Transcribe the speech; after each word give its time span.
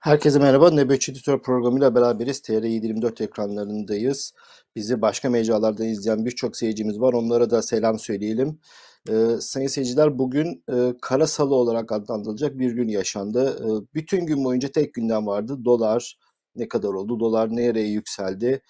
Herkese 0.00 0.38
merhaba. 0.38 0.70
Nöbetçi 0.70 1.12
Editör 1.12 1.42
programıyla 1.42 1.94
beraberiz. 1.94 2.40
TR724 2.40 3.24
ekranlarındayız. 3.24 4.32
Bizi 4.76 5.02
başka 5.02 5.30
mecralardan 5.30 5.86
izleyen 5.86 6.24
birçok 6.24 6.56
seyircimiz 6.56 7.00
var. 7.00 7.12
Onlara 7.12 7.50
da 7.50 7.62
selam 7.62 7.98
söyleyelim. 7.98 8.60
Ee, 9.10 9.36
sayın 9.40 9.68
seyirciler 9.68 10.18
bugün 10.18 10.64
e, 10.72 10.94
kara 11.02 11.26
salı 11.26 11.54
olarak 11.54 11.92
adlandırılacak 11.92 12.58
bir 12.58 12.72
gün 12.72 12.88
yaşandı. 12.88 13.58
Ee, 13.60 13.94
bütün 13.94 14.26
gün 14.26 14.44
boyunca 14.44 14.68
tek 14.68 14.94
gündem 14.94 15.26
vardı. 15.26 15.64
Dolar 15.64 16.18
ne 16.56 16.68
kadar 16.68 16.88
oldu? 16.88 17.20
Dolar 17.20 17.56
nereye 17.56 17.88
yükseldi? 17.88 18.62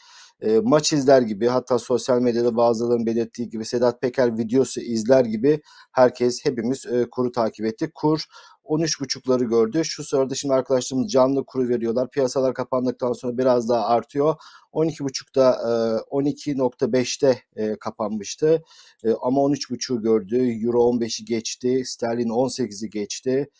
E, 0.42 0.58
maç 0.62 0.92
izler 0.92 1.22
gibi 1.22 1.46
hatta 1.46 1.78
sosyal 1.78 2.20
medyada 2.20 2.56
bazılarının 2.56 3.06
belirttiği 3.06 3.48
gibi 3.48 3.64
Sedat 3.64 4.00
Peker 4.00 4.38
videosu 4.38 4.80
izler 4.80 5.24
gibi 5.24 5.60
herkes 5.92 6.44
hepimiz 6.44 6.86
e, 6.86 7.06
kuru 7.10 7.32
takip 7.32 7.66
ettik. 7.66 7.94
Kur 7.94 8.24
13.5'ları 8.70 9.44
gördü. 9.44 9.84
Şu 9.84 10.04
sırada 10.04 10.34
şimdi 10.34 10.54
arkadaşlarımız 10.54 11.12
canlı 11.12 11.44
kuru 11.44 11.68
veriyorlar. 11.68 12.10
Piyasalar 12.10 12.54
kapandıktan 12.54 13.12
sonra 13.12 13.38
biraz 13.38 13.68
daha 13.68 13.86
artıyor. 13.86 14.34
12.5'da 14.72 15.52
e, 15.52 15.72
12.5'te 16.16 17.42
e, 17.56 17.76
kapanmıştı. 17.76 18.62
E, 19.04 19.10
ama 19.22 19.40
13.5'u 19.40 20.02
gördü. 20.02 20.36
Euro 20.64 20.78
15'i 20.78 21.24
geçti. 21.24 21.82
Sterlin 21.84 22.28
18'i 22.28 22.90
geçti. 22.90 23.50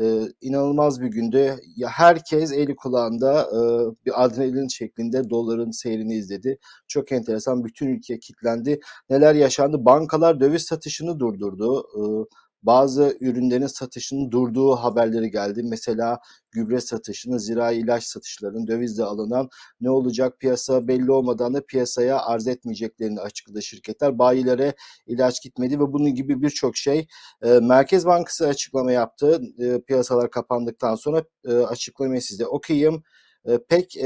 Ee, 0.00 0.20
inanılmaz 0.40 1.00
bir 1.00 1.06
gündü. 1.06 1.56
Ya 1.76 1.88
herkes 1.88 2.52
eli 2.52 2.76
kulağında 2.76 3.42
e, 3.42 3.60
bir 4.06 4.24
adrenalin 4.24 4.68
şeklinde 4.68 5.30
doların 5.30 5.70
seyrini 5.70 6.14
izledi. 6.14 6.58
Çok 6.88 7.12
enteresan. 7.12 7.64
Bütün 7.64 7.88
ülke 7.88 8.18
kilitlendi. 8.18 8.80
Neler 9.10 9.34
yaşandı? 9.34 9.84
Bankalar 9.84 10.40
döviz 10.40 10.62
satışını 10.62 11.20
durdurdu. 11.20 11.86
Ee, 11.96 12.34
bazı 12.66 13.16
ürünlerin 13.20 13.66
satışının 13.66 14.30
durduğu 14.30 14.72
haberleri 14.72 15.30
geldi. 15.30 15.62
Mesela 15.62 16.20
gübre 16.50 16.80
satışını, 16.80 17.40
zirai 17.40 17.76
ilaç 17.78 18.04
satışlarının 18.04 18.66
dövizle 18.66 19.04
alınan 19.04 19.48
ne 19.80 19.90
olacak 19.90 20.40
piyasa 20.40 20.88
belli 20.88 21.12
olmadan 21.12 21.54
da 21.54 21.66
piyasaya 21.66 22.20
arz 22.22 22.48
etmeyeceklerini 22.48 23.20
açıkladı 23.20 23.62
şirketler. 23.62 24.18
Bayilere 24.18 24.74
ilaç 25.06 25.42
gitmedi 25.42 25.80
ve 25.80 25.92
bunun 25.92 26.14
gibi 26.14 26.42
birçok 26.42 26.76
şey. 26.76 27.06
E, 27.42 27.48
Merkez 27.48 28.06
Bankası 28.06 28.48
açıklama 28.48 28.92
yaptı. 28.92 29.42
E, 29.58 29.80
piyasalar 29.80 30.30
kapandıktan 30.30 30.94
sonra 30.94 31.24
e, 31.48 31.52
açıklamayı 31.52 32.22
size 32.22 32.46
okuyayım. 32.46 33.02
E, 33.46 33.58
pek 33.58 33.96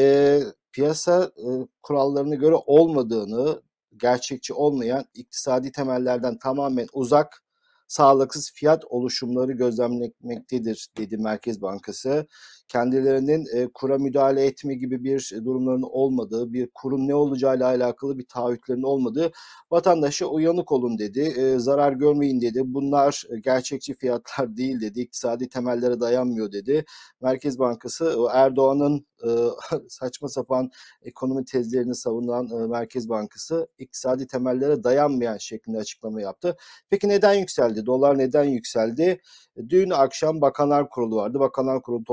piyasa 0.72 1.32
e, 1.36 1.46
kurallarına 1.82 2.34
göre 2.34 2.54
olmadığını, 2.66 3.62
gerçekçi 3.96 4.54
olmayan 4.54 5.04
iktisadi 5.14 5.72
temellerden 5.72 6.38
tamamen 6.38 6.86
uzak 6.92 7.42
sağlıksız 7.88 8.52
fiyat 8.52 8.84
oluşumları 8.84 9.52
gözlemlenmektedir 9.52 10.88
dedi 10.96 11.16
Merkez 11.16 11.62
Bankası. 11.62 12.26
Kendilerinin 12.68 13.46
e, 13.54 13.68
kura 13.74 13.98
müdahale 13.98 14.46
etme 14.46 14.74
gibi 14.74 15.04
bir 15.04 15.32
durumların 15.44 15.82
olmadığı, 15.82 16.52
bir 16.52 16.68
kurun 16.74 17.08
ne 17.08 17.14
olacağıyla 17.14 17.66
alakalı 17.66 18.18
bir 18.18 18.26
taahhütlerin 18.26 18.82
olmadığı 18.82 19.32
vatandaşa 19.70 20.26
uyanık 20.26 20.72
olun 20.72 20.98
dedi. 20.98 21.20
E, 21.20 21.58
zarar 21.58 21.92
görmeyin 21.92 22.40
dedi. 22.40 22.62
Bunlar 22.64 23.22
gerçekçi 23.44 23.94
fiyatlar 23.94 24.56
değil 24.56 24.80
dedi. 24.80 25.00
İktisadi 25.00 25.48
temellere 25.48 26.00
dayanmıyor 26.00 26.52
dedi. 26.52 26.84
Merkez 27.20 27.58
Bankası 27.58 28.16
Erdoğan'ın 28.32 29.06
e, 29.24 29.28
saçma 29.88 30.28
sapan 30.28 30.70
ekonomi 31.02 31.44
tezlerini 31.44 31.94
savunan 31.94 32.48
e, 32.50 32.66
Merkez 32.66 33.08
Bankası 33.08 33.68
iktisadi 33.78 34.26
temellere 34.26 34.84
dayanmayan 34.84 35.38
şeklinde 35.38 35.78
açıklama 35.78 36.20
yaptı. 36.20 36.56
Peki 36.90 37.08
neden 37.08 37.34
yükseldi? 37.34 37.86
Dolar 37.86 38.18
neden 38.18 38.44
yükseldi? 38.44 39.20
Dün 39.68 39.90
akşam 39.90 40.40
Bakanlar 40.40 40.90
Kurulu 40.90 41.16
vardı. 41.16 41.40
Bakanlar 41.40 41.82
Kurulu 41.82 42.04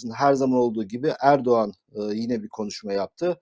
toplantısında 0.00 0.14
her 0.14 0.34
zaman 0.34 0.58
olduğu 0.58 0.84
gibi 0.84 1.12
Erdoğan 1.20 1.72
e, 1.94 2.02
yine 2.14 2.42
bir 2.42 2.48
konuşma 2.48 2.92
yaptı. 2.92 3.40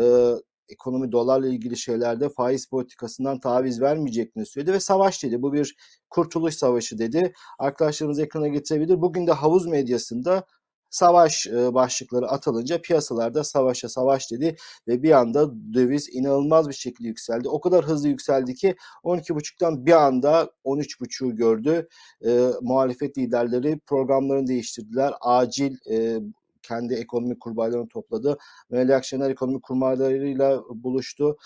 E, 0.00 0.32
ekonomi 0.68 1.12
dolarla 1.12 1.48
ilgili 1.48 1.76
şeylerde 1.76 2.28
faiz 2.28 2.66
politikasından 2.66 3.40
taviz 3.40 3.80
vermeyeceklerini 3.80 4.46
söyledi 4.46 4.72
ve 4.72 4.80
savaş 4.80 5.24
dedi. 5.24 5.42
Bu 5.42 5.52
bir 5.52 5.76
kurtuluş 6.10 6.54
savaşı 6.54 6.98
dedi. 6.98 7.32
Arkadaşlarımız 7.58 8.18
ekrana 8.18 8.48
getirebilir. 8.48 9.00
Bugün 9.00 9.26
de 9.26 9.32
havuz 9.32 9.66
medyasında 9.66 10.44
savaş 10.90 11.46
e, 11.46 11.74
başlıkları 11.74 12.28
atılınca 12.28 12.80
piyasalarda 12.80 13.44
savaşa 13.44 13.88
savaş 13.88 14.30
dedi 14.30 14.56
ve 14.88 15.02
bir 15.02 15.10
anda 15.10 15.50
döviz 15.74 16.08
inanılmaz 16.12 16.68
bir 16.68 16.74
şekilde 16.74 17.08
yükseldi. 17.08 17.48
O 17.48 17.60
kadar 17.60 17.84
hızlı 17.84 18.08
yükseldi 18.08 18.54
ki 18.54 18.76
12.5'tan 19.04 19.86
bir 19.86 19.92
anda 19.92 20.50
13.5'u 20.64 21.36
gördü. 21.36 21.88
E, 22.26 22.50
muhalefet 22.62 23.18
liderleri 23.18 23.78
programlarını 23.86 24.46
değiştirdiler. 24.46 25.12
Acil 25.20 25.76
e, 25.90 26.20
kendi 26.62 26.94
ekonomik 26.94 27.40
kurmaylarını 27.40 27.88
topladı. 27.88 28.38
Meral 28.70 28.96
Akşener 28.96 29.30
ekonomik 29.30 29.62
kurmaylarıyla 29.62 30.62
buluştu. 30.70 31.36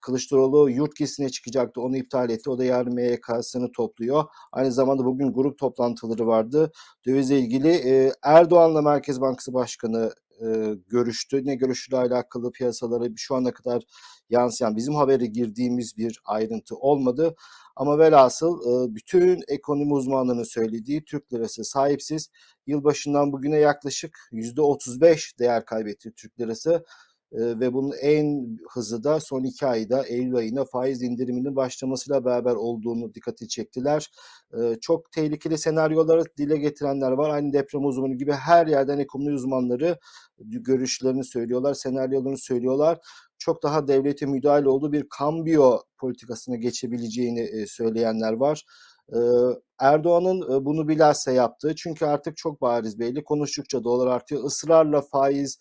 Kılıçdaroğlu 0.00 0.70
yurt 0.70 0.96
gezisine 0.96 1.28
çıkacaktı. 1.28 1.80
Onu 1.80 1.96
iptal 1.96 2.30
etti. 2.30 2.50
O 2.50 2.58
da 2.58 2.64
yarın 2.64 2.94
MYK'sını 2.94 3.72
topluyor. 3.72 4.24
Aynı 4.52 4.72
zamanda 4.72 5.04
bugün 5.04 5.32
grup 5.32 5.58
toplantıları 5.58 6.26
vardı. 6.26 6.72
Dövizle 7.06 7.38
ilgili 7.38 7.68
e, 7.68 8.12
Erdoğan'la 8.22 8.82
Merkez 8.82 9.20
Bankası 9.20 9.54
Başkanı 9.54 10.12
e, 10.40 10.74
görüştü. 10.88 11.40
Ne 11.44 11.54
görüşüyle 11.54 11.96
alakalı 11.98 12.52
piyasalara 12.52 13.04
şu 13.16 13.34
ana 13.34 13.52
kadar 13.52 13.82
yansıyan 14.30 14.76
bizim 14.76 14.94
habere 14.94 15.26
girdiğimiz 15.26 15.96
bir 15.96 16.20
ayrıntı 16.24 16.76
olmadı. 16.76 17.36
Ama 17.76 17.98
velhasıl 17.98 18.60
e, 18.60 18.94
bütün 18.94 19.42
ekonomi 19.48 19.92
uzmanlarının 19.92 20.42
söylediği 20.42 21.04
Türk 21.04 21.32
lirası 21.32 21.64
sahipsiz. 21.64 22.30
Yılbaşından 22.66 23.32
bugüne 23.32 23.56
yaklaşık 23.56 24.18
%35 24.32 25.38
değer 25.38 25.64
kaybetti 25.64 26.12
Türk 26.16 26.40
lirası 26.40 26.84
ve 27.36 27.72
bunun 27.72 27.92
en 28.02 28.58
hızı 28.70 29.04
da 29.04 29.20
son 29.20 29.44
iki 29.44 29.66
ayda 29.66 30.06
Eylül 30.06 30.36
ayına 30.36 30.64
faiz 30.64 31.02
indiriminin 31.02 31.56
başlamasıyla 31.56 32.24
beraber 32.24 32.54
olduğunu 32.54 33.14
dikkati 33.14 33.48
çektiler. 33.48 34.10
Çok 34.80 35.12
tehlikeli 35.12 35.58
senaryoları 35.58 36.22
dile 36.38 36.56
getirenler 36.56 37.12
var. 37.12 37.30
Aynı 37.30 37.52
deprem 37.52 37.84
uzmanı 37.84 38.14
gibi 38.14 38.32
her 38.32 38.66
yerden 38.66 38.98
ekonomi 38.98 39.34
uzmanları 39.34 39.98
görüşlerini 40.38 41.24
söylüyorlar, 41.24 41.74
senaryolarını 41.74 42.38
söylüyorlar. 42.38 42.98
Çok 43.38 43.62
daha 43.62 43.88
devlete 43.88 44.26
müdahale 44.26 44.68
olduğu 44.68 44.92
bir 44.92 45.06
kambiyo 45.18 45.78
politikasına 45.98 46.56
geçebileceğini 46.56 47.66
söyleyenler 47.66 48.32
var. 48.32 48.64
Erdoğan'ın 49.78 50.64
bunu 50.64 50.88
bilhassa 50.88 51.32
yaptığı 51.32 51.74
çünkü 51.74 52.04
artık 52.04 52.36
çok 52.36 52.60
bariz 52.60 52.98
belli 52.98 53.24
konuştukça 53.24 53.84
dolar 53.84 54.06
artıyor. 54.06 54.44
Israrla 54.46 55.00
faiz 55.00 55.58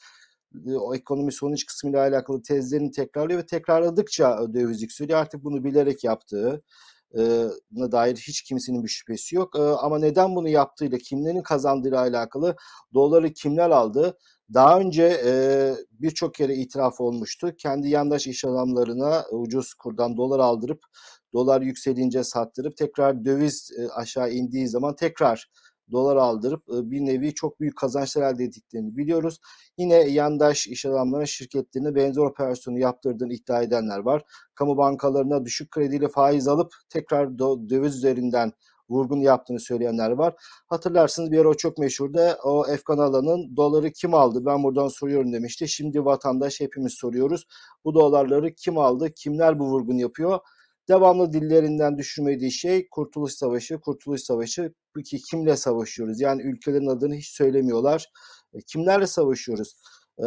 o 0.79 0.95
ekonomi 0.95 1.31
sonuç 1.31 1.65
kısmıyla 1.65 1.99
alakalı 1.99 2.41
tezlerini 2.41 2.91
tekrarlıyor 2.91 3.39
ve 3.39 3.45
tekrarladıkça 3.45 4.53
döviz 4.53 4.81
yükseliyor. 4.81 5.19
Artık 5.19 5.43
bunu 5.43 5.63
bilerek 5.63 6.03
yaptığı 6.03 6.63
na 7.71 7.91
dair 7.91 8.15
hiç 8.15 8.41
kimsenin 8.41 8.83
bir 8.83 8.89
şüphesi 8.89 9.35
yok. 9.35 9.55
Ama 9.55 9.99
neden 9.99 10.35
bunu 10.35 10.49
yaptığıyla, 10.49 10.97
kimlerin 10.97 11.41
kazandığıyla 11.41 11.99
alakalı 11.99 12.55
doları 12.93 13.33
kimler 13.33 13.69
aldı? 13.69 14.17
Daha 14.53 14.79
önce 14.79 15.21
birçok 15.91 16.33
kere 16.33 16.55
itiraf 16.55 17.01
olmuştu. 17.01 17.55
Kendi 17.57 17.89
yandaş 17.89 18.27
iş 18.27 18.45
adamlarına 18.45 19.25
ucuz 19.31 19.73
kurdan 19.73 20.17
dolar 20.17 20.39
aldırıp 20.39 20.79
dolar 21.33 21.61
yükselince 21.61 22.23
sattırıp 22.23 22.77
tekrar 22.77 23.25
döviz 23.25 23.71
aşağı 23.95 24.31
indiği 24.31 24.67
zaman 24.67 24.95
tekrar 24.95 25.51
dolar 25.91 26.15
aldırıp 26.15 26.67
bir 26.67 27.05
nevi 27.05 27.33
çok 27.33 27.59
büyük 27.59 27.77
kazançlar 27.77 28.33
elde 28.33 28.43
ettiklerini 28.43 28.97
biliyoruz. 28.97 29.39
Yine 29.77 29.95
yandaş 29.95 30.67
iş 30.67 30.85
adamlarına 30.85 31.25
şirketlerine 31.25 31.95
benzer 31.95 32.21
operasyonu 32.21 32.79
yaptırdığını 32.79 33.33
iddia 33.33 33.61
edenler 33.61 33.99
var. 33.99 34.23
Kamu 34.55 34.77
bankalarına 34.77 35.45
düşük 35.45 35.71
krediyle 35.71 36.07
faiz 36.07 36.47
alıp 36.47 36.73
tekrar 36.89 37.39
döviz 37.39 37.95
üzerinden 37.95 38.51
vurgun 38.89 39.19
yaptığını 39.21 39.59
söyleyenler 39.59 40.11
var. 40.11 40.33
Hatırlarsınız 40.67 41.31
bir 41.31 41.39
ara 41.39 41.49
o 41.49 41.53
çok 41.53 41.77
meşhurda 41.77 42.37
o 42.43 42.67
Efkan 42.67 42.97
Alan'ın 42.97 43.57
doları 43.57 43.91
kim 43.91 44.13
aldı 44.13 44.45
ben 44.45 44.63
buradan 44.63 44.87
soruyorum 44.87 45.33
demişti. 45.33 45.67
Şimdi 45.67 46.05
vatandaş 46.05 46.59
hepimiz 46.59 46.93
soruyoruz. 46.93 47.47
Bu 47.85 47.95
dolarları 47.95 48.53
kim 48.53 48.77
aldı? 48.77 49.09
Kimler 49.15 49.59
bu 49.59 49.65
vurgun 49.65 49.97
yapıyor? 49.97 50.39
Devamlı 50.89 51.33
dillerinden 51.33 51.97
düşürmediği 51.97 52.51
şey 52.51 52.87
Kurtuluş 52.89 53.33
Savaşı, 53.33 53.79
Kurtuluş 53.79 54.21
Savaşı. 54.21 54.73
Peki 54.95 55.17
kimle 55.17 55.55
savaşıyoruz? 55.55 56.21
Yani 56.21 56.41
ülkelerin 56.41 56.87
adını 56.87 57.15
hiç 57.15 57.27
söylemiyorlar. 57.27 58.11
E, 58.53 58.57
kimlerle 58.67 59.07
savaşıyoruz? 59.07 59.75
E, 60.19 60.23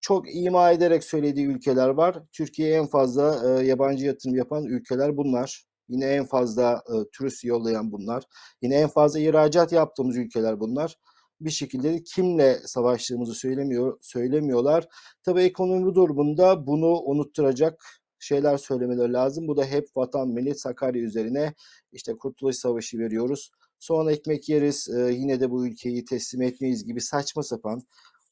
çok 0.00 0.34
ima 0.34 0.70
ederek 0.70 1.04
söylediği 1.04 1.46
ülkeler 1.46 1.88
var. 1.88 2.22
Türkiye'ye 2.32 2.76
en 2.76 2.86
fazla 2.86 3.58
e, 3.60 3.66
yabancı 3.66 4.06
yatırım 4.06 4.36
yapan 4.36 4.64
ülkeler 4.64 5.16
bunlar. 5.16 5.64
Yine 5.88 6.06
en 6.06 6.26
fazla 6.26 6.82
turist 7.12 7.44
yollayan 7.44 7.92
bunlar. 7.92 8.24
Yine 8.62 8.74
en 8.76 8.88
fazla 8.88 9.20
ihracat 9.20 9.72
yaptığımız 9.72 10.16
ülkeler 10.16 10.60
bunlar 10.60 10.96
bir 11.40 11.50
şekilde 11.50 12.02
kimle 12.02 12.58
savaştığımızı 12.64 13.34
söylemiyor 13.34 13.98
söylemiyorlar. 14.02 14.88
Tabii 15.22 15.42
ekonomi 15.42 15.94
durumunda 15.94 16.66
bunu 16.66 17.00
unutturacak 17.02 17.84
şeyler 18.18 18.56
söylemeleri 18.56 19.12
lazım. 19.12 19.48
Bu 19.48 19.56
da 19.56 19.64
hep 19.64 19.88
vatan, 19.96 20.28
millet, 20.28 20.60
Sakarya 20.60 21.02
üzerine 21.02 21.54
işte 21.92 22.16
Kurtuluş 22.16 22.56
Savaşı 22.56 22.98
veriyoruz. 22.98 23.50
Sonra 23.78 24.12
ekmek 24.12 24.48
yeriz, 24.48 24.88
e, 24.88 25.12
yine 25.12 25.40
de 25.40 25.50
bu 25.50 25.66
ülkeyi 25.66 26.04
teslim 26.04 26.42
etmeyiz 26.42 26.86
gibi 26.86 27.00
saçma 27.00 27.42
sapan, 27.42 27.82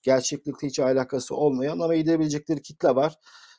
gerçeklikle 0.03 0.69
hiç 0.69 0.81
alakası 0.81 1.37
olmayan 1.37 1.79
ama 1.79 1.95
gidebilecekleri 1.95 2.63
kitle 2.63 2.89
var. 2.89 3.19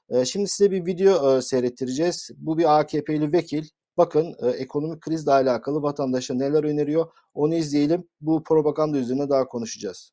E, 0.09 0.25
şimdi 0.25 0.47
size 0.47 0.71
bir 0.71 0.85
video 0.85 1.37
e, 1.37 1.41
seyrettireceğiz. 1.41 2.29
Bu 2.37 2.57
bir 2.57 2.79
AKP'li 2.79 3.33
vekil. 3.33 3.65
Bakın 3.97 4.35
e, 4.39 4.47
ekonomik 4.47 5.01
krizle 5.01 5.31
alakalı 5.31 5.81
vatandaşa 5.81 6.33
neler 6.33 6.63
öneriyor 6.63 7.11
onu 7.33 7.55
izleyelim. 7.55 8.07
Bu 8.21 8.43
propaganda 8.43 8.97
üzerine 8.97 9.29
daha 9.29 9.47
konuşacağız. 9.47 10.11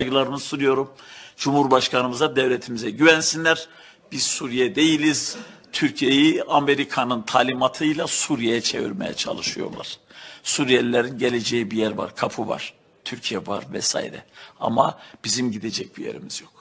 Saygılarımı 0.00 0.38
sunuyorum. 0.38 0.90
Cumhurbaşkanımıza, 1.36 2.36
devletimize 2.36 2.90
güvensinler. 2.90 3.68
Biz 4.12 4.22
Suriye 4.22 4.74
değiliz. 4.74 5.36
Türkiye'yi 5.72 6.42
Amerika'nın 6.42 7.22
talimatıyla 7.22 8.06
Suriye'ye 8.06 8.60
çevirmeye 8.60 9.14
çalışıyorlar. 9.14 9.98
Suriyelilerin 10.42 11.18
geleceği 11.18 11.70
bir 11.70 11.76
yer 11.76 11.92
var, 11.92 12.16
kapı 12.16 12.48
var. 12.48 12.74
Türkiye 13.04 13.46
var 13.46 13.64
vesaire. 13.72 14.24
Ama 14.60 14.98
bizim 15.24 15.52
gidecek 15.52 15.96
bir 15.96 16.04
yerimiz 16.04 16.40
yok. 16.40 16.52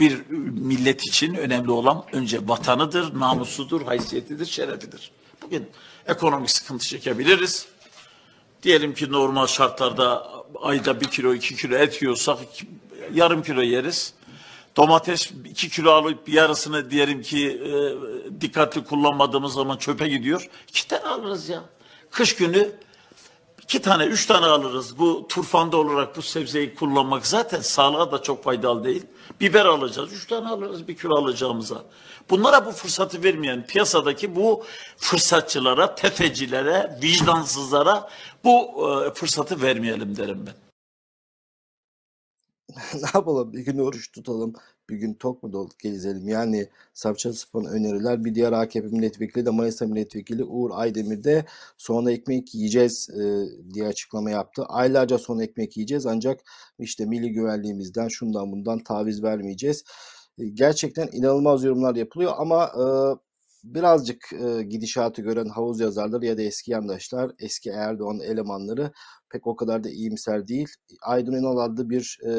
Bir 0.00 0.26
millet 0.50 1.06
için 1.06 1.34
önemli 1.34 1.70
olan 1.70 2.04
önce 2.12 2.48
vatanıdır, 2.48 3.20
namusudur, 3.20 3.82
haysiyetidir, 3.82 4.46
şerefidir. 4.46 5.10
Bugün 5.42 5.70
ekonomik 6.06 6.50
sıkıntı 6.50 6.86
çekebiliriz. 6.86 7.66
Diyelim 8.62 8.94
ki 8.94 9.12
normal 9.12 9.46
şartlarda 9.46 10.28
ayda 10.62 11.00
bir 11.00 11.06
kilo 11.06 11.34
iki 11.34 11.56
kilo 11.56 11.76
et 11.76 12.02
yiyorsak 12.02 12.38
yarım 13.14 13.42
kilo 13.42 13.62
yeriz. 13.62 14.14
Domates 14.76 15.30
iki 15.44 15.70
kilo 15.70 15.90
alıp 15.90 16.28
yarısını 16.28 16.90
diyelim 16.90 17.22
ki 17.22 17.48
e, 17.48 17.70
dikkatli 18.40 18.84
kullanmadığımız 18.84 19.52
zaman 19.52 19.76
çöpe 19.76 20.08
gidiyor. 20.08 20.48
İki 20.68 20.88
tane 20.88 21.04
alırız 21.04 21.48
ya. 21.48 21.62
Kış 22.10 22.36
günü 22.36 22.72
iki 23.62 23.82
tane, 23.82 24.04
üç 24.04 24.26
tane 24.26 24.46
alırız. 24.46 24.98
Bu 24.98 25.28
turfanda 25.28 25.76
olarak 25.76 26.16
bu 26.16 26.22
sebzeyi 26.22 26.74
kullanmak 26.74 27.26
zaten 27.26 27.60
sağlığa 27.60 28.12
da 28.12 28.22
çok 28.22 28.44
faydalı 28.44 28.84
değil. 28.84 29.06
Biber 29.40 29.64
alacağız, 29.64 30.12
üç 30.12 30.26
tane 30.26 30.48
alırız 30.48 30.88
bir 30.88 30.96
kilo 30.96 31.14
alacağımıza. 31.14 31.82
Bunlara 32.30 32.66
bu 32.66 32.70
fırsatı 32.70 33.22
vermeyen 33.22 33.66
piyasadaki 33.66 34.36
bu 34.36 34.64
fırsatçılara, 34.96 35.94
tefecilere, 35.94 36.98
vicdansızlara 37.02 38.10
bu 38.44 38.88
e, 39.06 39.14
fırsatı 39.14 39.62
vermeyelim 39.62 40.16
derim 40.16 40.46
ben. 40.46 40.63
ne 42.94 43.08
yapalım? 43.14 43.52
Bir 43.52 43.64
gün 43.64 43.78
oruç 43.78 44.12
tutalım, 44.12 44.52
bir 44.90 44.96
gün 44.96 45.14
tok 45.14 45.42
mu 45.42 45.52
dolup 45.52 45.78
gezelim? 45.78 46.28
Yani 46.28 46.68
saçma 46.94 47.32
sapan 47.32 47.64
öneriler. 47.66 48.24
Bir 48.24 48.34
diğer 48.34 48.52
AKP 48.52 48.88
milletvekili 48.88 49.46
de 49.46 49.50
Manisa 49.50 49.86
milletvekili 49.86 50.44
Uğur 50.44 50.70
Aydemir 50.74 51.24
de 51.24 51.44
sonra 51.78 52.12
ekmek 52.12 52.54
yiyeceğiz 52.54 53.10
e, 53.10 53.44
diye 53.74 53.86
açıklama 53.86 54.30
yaptı. 54.30 54.64
Aylarca 54.64 55.18
sonra 55.18 55.44
ekmek 55.44 55.76
yiyeceğiz 55.76 56.06
ancak 56.06 56.40
işte 56.78 57.06
milli 57.06 57.32
güvenliğimizden 57.32 58.08
şundan 58.08 58.52
bundan 58.52 58.78
taviz 58.78 59.22
vermeyeceğiz. 59.22 59.84
E, 60.38 60.48
gerçekten 60.48 61.08
inanılmaz 61.12 61.64
yorumlar 61.64 61.94
yapılıyor 61.94 62.32
ama 62.38 62.64
e, 62.64 62.84
birazcık 63.64 64.32
e, 64.32 64.62
gidişatı 64.62 65.22
gören 65.22 65.48
havuz 65.48 65.80
yazarları 65.80 66.26
ya 66.26 66.38
da 66.38 66.42
eski 66.42 66.70
yandaşlar, 66.70 67.30
eski 67.38 67.70
Erdoğan 67.70 68.20
elemanları 68.20 68.92
pek 69.30 69.46
o 69.46 69.56
kadar 69.56 69.84
da 69.84 69.88
iyimser 69.90 70.48
değil. 70.48 70.68
Aydın 71.02 71.32
Ünal 71.32 71.58
adlı 71.58 71.90
bir 71.90 72.18
e, 72.26 72.30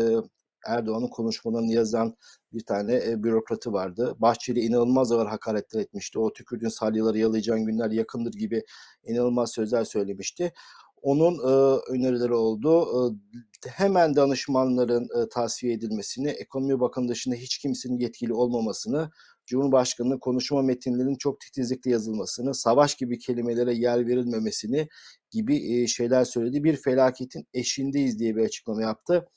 Erdoğan'ın 0.65 1.07
konuşmalarını 1.07 1.71
yazan 1.71 2.15
bir 2.53 2.65
tane 2.65 2.95
e, 2.95 3.23
bürokratı 3.23 3.73
vardı. 3.73 4.15
Bahçeli 4.19 4.59
inanılmaz 4.59 5.11
ağır 5.11 5.27
hakaretler 5.27 5.81
etmişti. 5.81 6.19
O 6.19 6.33
tükürdüğün 6.33 6.67
salyaları 6.67 7.17
yalayacağın 7.17 7.65
günler 7.65 7.91
yakındır 7.91 8.33
gibi 8.33 8.63
inanılmaz 9.03 9.51
sözler 9.51 9.83
söylemişti. 9.83 10.53
Onun 11.01 11.33
e, 11.33 11.79
önerileri 11.91 12.33
oldu. 12.33 12.87
E, 13.65 13.69
hemen 13.69 14.15
danışmanların 14.15 15.03
e, 15.03 15.29
tasfiye 15.29 15.73
edilmesini, 15.73 16.29
ekonomi 16.29 16.79
bakanı 16.79 17.07
dışında 17.07 17.35
hiç 17.35 17.57
kimsenin 17.57 17.97
yetkili 17.97 18.33
olmamasını, 18.33 19.11
Cumhurbaşkanı'nın 19.45 20.19
konuşma 20.19 20.61
metinlerinin 20.61 21.15
çok 21.15 21.39
titizlikle 21.39 21.91
yazılmasını, 21.91 22.55
savaş 22.55 22.95
gibi 22.95 23.19
kelimelere 23.19 23.73
yer 23.73 24.07
verilmemesini 24.07 24.87
gibi 25.31 25.73
e, 25.73 25.87
şeyler 25.87 26.25
söyledi. 26.25 26.63
Bir 26.63 26.75
felaketin 26.75 27.47
eşindeyiz 27.53 28.19
diye 28.19 28.35
bir 28.35 28.43
açıklama 28.43 28.81
yaptı. 28.81 29.27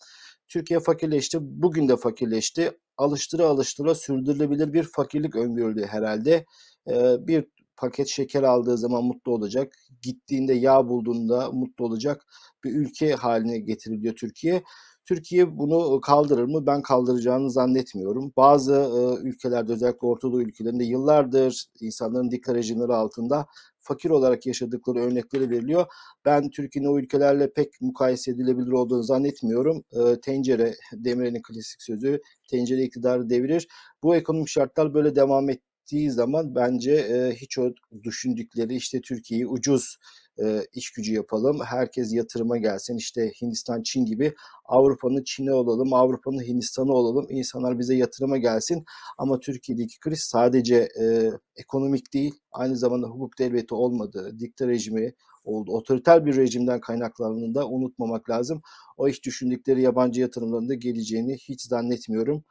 Türkiye 0.49 0.81
fakirleşti. 0.81 1.38
Bugün 1.40 1.88
de 1.88 1.96
fakirleşti. 1.96 2.72
Alıştıra 2.96 3.46
alıştıra 3.46 3.94
sürdürülebilir 3.94 4.72
bir 4.72 4.82
fakirlik 4.82 5.37
öngörüldü 5.37 5.87
herhalde. 5.87 6.46
Ee, 6.90 7.16
bir 7.20 7.44
paket 7.76 8.08
şeker 8.08 8.43
aldığı 8.43 8.78
zaman 8.78 9.05
mutlu 9.05 9.32
olacak. 9.32 9.72
Gittiğinde 10.02 10.55
yağ 10.55 10.88
bulduğunda 10.88 11.50
mutlu 11.52 11.84
olacak 11.84 12.26
bir 12.64 12.75
ülke 12.75 13.12
haline 13.14 13.58
getiriliyor 13.58 14.14
Türkiye. 14.14 14.62
Türkiye 15.08 15.58
bunu 15.58 16.00
kaldırır 16.00 16.44
mı? 16.44 16.66
Ben 16.66 16.82
kaldıracağını 16.82 17.50
zannetmiyorum. 17.50 18.32
Bazı 18.37 18.75
e, 18.75 19.28
ülkelerde 19.28 19.72
özellikle 19.72 20.06
Orta 20.06 20.32
Doğu 20.32 20.43
ülkelerinde 20.43 20.84
yıllardır 20.84 21.64
insanların 21.81 22.31
dikkat 22.31 22.55
rejimleri 22.55 22.93
altında 22.93 23.46
fakir 23.81 24.10
olarak 24.10 24.46
yaşadıkları 24.46 24.99
örnekleri 24.99 25.50
veriliyor. 25.50 25.87
Ben 26.25 26.50
Türkiye'nin 26.50 26.88
o 26.88 26.99
ülkelerle 26.99 27.52
pek 27.52 27.81
mukayese 27.81 28.31
edilebilir 28.31 28.72
olduğunu 28.72 29.02
zannetmiyorum. 29.02 29.84
E, 29.93 30.20
tencere, 30.20 30.75
Demirel'in 30.93 31.43
klasik 31.43 31.82
sözü, 31.82 32.20
tencere 32.50 32.82
iktidarı 32.82 33.31
devirir. 33.31 33.69
Bu 34.02 34.16
ekonomik 34.16 34.49
şartlar 34.49 34.94
böyle 34.94 35.16
devam 35.16 35.50
ettiği 35.50 36.10
zaman 36.10 36.55
bence 36.55 36.93
e, 36.93 37.34
hiç 37.34 37.58
o 37.58 37.72
düşündükleri 38.02 38.75
işte 38.75 39.00
Türkiye'yi 39.00 39.46
ucuz 39.46 39.96
e, 40.44 40.67
iş 40.73 40.90
gücü 40.90 41.14
yapalım. 41.14 41.61
Herkes 41.64 42.14
yatırıma 42.14 42.56
gelsin. 42.56 42.96
İşte 42.96 43.32
Hindistan, 43.43 43.82
Çin 43.82 44.05
gibi 44.05 44.35
Avrupa'nın 44.64 45.23
Çin'i 45.25 45.52
olalım, 45.52 45.93
Avrupa'nın 45.94 46.43
Hindistan'ı 46.43 46.93
olalım. 46.93 47.26
İnsanlar 47.31 47.79
bize 47.79 47.94
yatırıma 47.94 48.38
gelsin. 48.38 48.85
Ama 49.19 49.40
Türkiye'deki 49.40 50.00
kriz 50.00 50.20
sadece 50.20 50.88
e, 51.00 51.31
ekonomik 51.56 52.14
değil, 52.14 52.35
aynı 52.52 52.76
zamanda 52.76 53.06
hukuk 53.06 53.38
devleti 53.38 53.75
olmadığı, 53.75 54.38
dikta 54.38 54.69
rejimi 54.69 55.14
oldu. 55.44 55.73
Otoriter 55.73 56.26
bir 56.26 56.37
rejimden 56.37 56.81
kaynaklandığını 56.81 57.55
da 57.55 57.69
unutmamak 57.69 58.31
lazım. 58.31 58.62
O 58.96 59.08
iş 59.08 59.25
düşündükleri 59.25 59.82
yabancı 59.82 60.20
yatırımların 60.20 60.69
da 60.69 60.75
geleceğini 60.75 61.37
hiç 61.37 61.62
zannetmiyorum. 61.62 62.44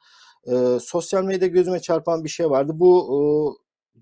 E, 0.47 0.77
sosyal 0.81 1.23
medyada 1.23 1.47
gözüme 1.47 1.79
çarpan 1.79 2.23
bir 2.23 2.29
şey 2.29 2.49
vardı. 2.49 2.71
Bu 2.75 3.07
e, 3.13 3.19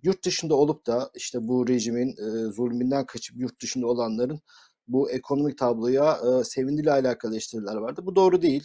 yurt 0.03 0.25
dışında 0.25 0.55
olup 0.55 0.87
da 0.87 1.11
işte 1.15 1.47
bu 1.47 1.67
rejimin 1.67 2.09
e, 2.09 2.51
zulmünden 2.51 3.05
kaçıp 3.05 3.37
yurt 3.37 3.61
dışında 3.61 3.87
olanların 3.87 4.39
bu 4.87 5.11
ekonomik 5.11 5.57
tabloya 5.57 6.17
e, 6.17 6.43
sevindiğiyle 6.43 6.91
alakalı 6.91 7.31
eleştiriler 7.31 7.75
vardı. 7.75 8.01
Bu 8.05 8.15
doğru 8.15 8.41
değil. 8.41 8.63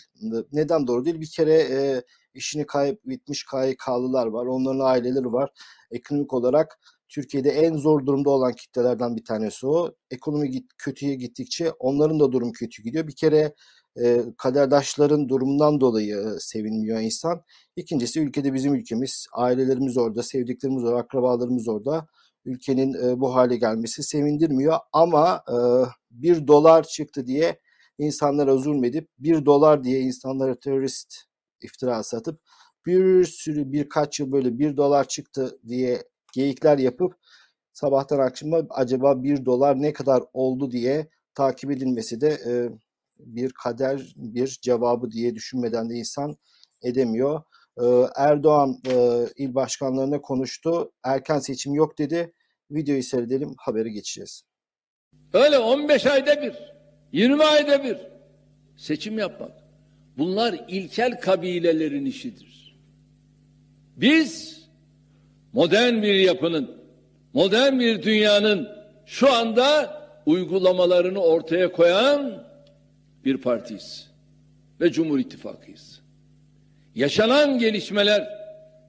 Neden 0.53 0.87
doğru 0.87 1.05
değil? 1.05 1.21
Bir 1.21 1.31
kere 1.37 1.55
e, 1.55 2.03
işini 2.35 2.67
kaybetmiş 2.67 3.45
KYK'lılar 3.45 4.27
var. 4.27 4.47
Onların 4.47 4.81
aileleri 4.81 5.33
var. 5.33 5.51
Ekonomik 5.91 6.33
olarak 6.33 6.79
Türkiye'de 7.09 7.51
en 7.51 7.77
zor 7.77 8.07
durumda 8.07 8.31
olan 8.31 8.53
kitlelerden 8.53 9.17
bir 9.17 9.25
tanesi 9.25 9.67
o. 9.67 9.95
Ekonomi 10.11 10.51
git, 10.51 10.71
kötüye 10.79 11.15
gittikçe 11.15 11.71
onların 11.71 12.21
da 12.21 12.33
durum 12.33 12.53
kötü 12.53 12.83
gidiyor. 12.83 13.07
Bir 13.07 13.17
kere 13.17 13.55
e, 13.97 14.23
kaderdaşların 14.39 15.29
durumundan 15.29 15.81
dolayı 15.81 16.37
sevinmiyor 16.39 17.01
insan. 17.01 17.43
İkincisi 17.77 18.21
ülkede 18.21 18.55
bizim 18.55 18.75
ülkemiz, 18.75 19.27
ailelerimiz 19.33 19.97
orada, 19.99 20.23
sevdiklerimiz 20.23 20.85
orada, 20.85 20.97
akrabalarımız 20.97 21.69
orada. 21.69 22.07
Ülkenin 22.45 22.95
e, 22.95 23.21
bu 23.21 23.35
hale 23.35 23.57
gelmesi 23.57 24.03
sevindirmiyor 24.03 24.79
ama 24.93 25.43
e, 25.49 25.57
bir 26.11 26.47
dolar 26.47 26.83
çıktı 26.83 27.27
diye 27.27 27.61
insanlara 27.99 28.57
zulmedip 28.57 29.09
bir 29.19 29.47
dolar 29.47 29.85
diye 29.85 30.01
insanlara 30.01 30.55
terörist 30.61 31.15
iftira 31.61 32.03
satıp 32.03 32.41
bir 32.87 33.25
sürü 33.25 33.73
birkaç 33.73 34.21
yıl 34.21 34.33
böyle 34.33 34.59
bir 34.59 34.77
dolar 34.77 35.09
çıktı 35.09 35.59
diye 35.69 36.03
geyikler 36.35 36.79
yapıp 36.79 37.15
sabahtan 37.73 38.19
akşama 38.19 38.63
acaba 38.71 39.23
bir 39.23 39.45
dolar 39.45 39.83
ne 39.83 39.93
kadar 39.93 40.23
oldu 40.33 40.71
diye 40.71 41.09
takip 41.35 41.71
edilmesi 41.71 42.21
de 42.21 42.29
e, 42.29 42.53
bir 43.27 43.53
kader, 43.53 44.13
bir 44.17 44.59
cevabı 44.63 45.11
diye 45.11 45.35
düşünmeden 45.35 45.91
de 45.91 45.95
insan 45.95 46.37
edemiyor. 46.83 47.43
Ee, 47.83 47.85
Erdoğan 48.17 48.81
e, 48.91 49.27
il 49.37 49.55
başkanlarına 49.55 50.21
konuştu. 50.21 50.93
Erken 51.05 51.39
seçim 51.39 51.75
yok 51.75 51.99
dedi. 51.99 52.33
Videoyu 52.71 53.03
seyredelim, 53.03 53.55
haberi 53.59 53.93
geçeceğiz. 53.93 54.43
Öyle 55.33 55.59
15 55.59 56.07
ayda 56.07 56.43
bir, 56.43 56.55
20 57.13 57.45
ayda 57.45 57.85
bir 57.85 57.97
seçim 58.77 59.19
yapmak. 59.19 59.53
Bunlar 60.19 60.65
ilkel 60.69 61.21
kabilelerin 61.21 62.05
işidir. 62.05 62.79
Biz 63.97 64.61
modern 65.53 66.03
bir 66.03 66.15
yapının, 66.15 66.71
modern 67.33 67.81
bir 67.81 68.03
dünyanın 68.03 68.69
şu 69.07 69.33
anda 69.33 70.01
uygulamalarını 70.27 71.21
ortaya 71.21 71.73
koyan 71.73 72.50
bir 73.25 73.37
partiyiz 73.37 74.11
ve 74.81 74.93
Cumhur 74.93 75.19
İttifakıyız. 75.19 76.01
Yaşanan 76.95 77.59
gelişmeler 77.59 78.29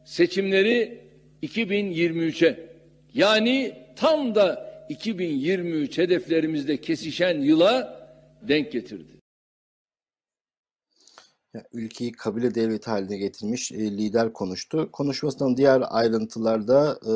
seçimleri 0.05 1.00
2023'e 1.43 2.59
yani 3.13 3.73
tam 3.95 4.35
da 4.35 4.71
2023 4.89 5.97
hedeflerimizde 5.97 6.77
kesişen 6.77 7.41
yıla 7.41 8.01
denk 8.41 8.71
getirdi. 8.71 9.21
Ülkeyi 11.74 12.12
kabile 12.12 12.55
devleti 12.55 12.89
haline 12.89 13.17
getirmiş 13.17 13.72
e, 13.72 13.77
lider 13.77 14.34
konuştu. 14.34 14.89
Konuşmasından 14.91 15.58
diğer 15.58 15.84
ayrıntılarda 15.89 17.00
e, 17.05 17.13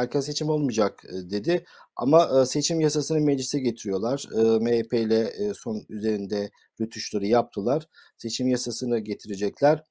erken 0.00 0.20
seçim 0.20 0.48
olmayacak 0.48 1.02
e, 1.08 1.30
dedi. 1.30 1.64
Ama 1.96 2.40
e, 2.42 2.46
seçim 2.46 2.80
yasasını 2.80 3.20
meclise 3.20 3.58
getiriyorlar. 3.60 4.24
E, 4.34 4.58
MHP 4.58 4.92
ile 4.92 5.20
e, 5.20 5.54
son 5.54 5.82
üzerinde 5.88 6.50
rütuşları 6.80 7.26
yaptılar. 7.26 7.88
Seçim 8.18 8.48
yasasını 8.48 8.98
getirecekler. 8.98 9.84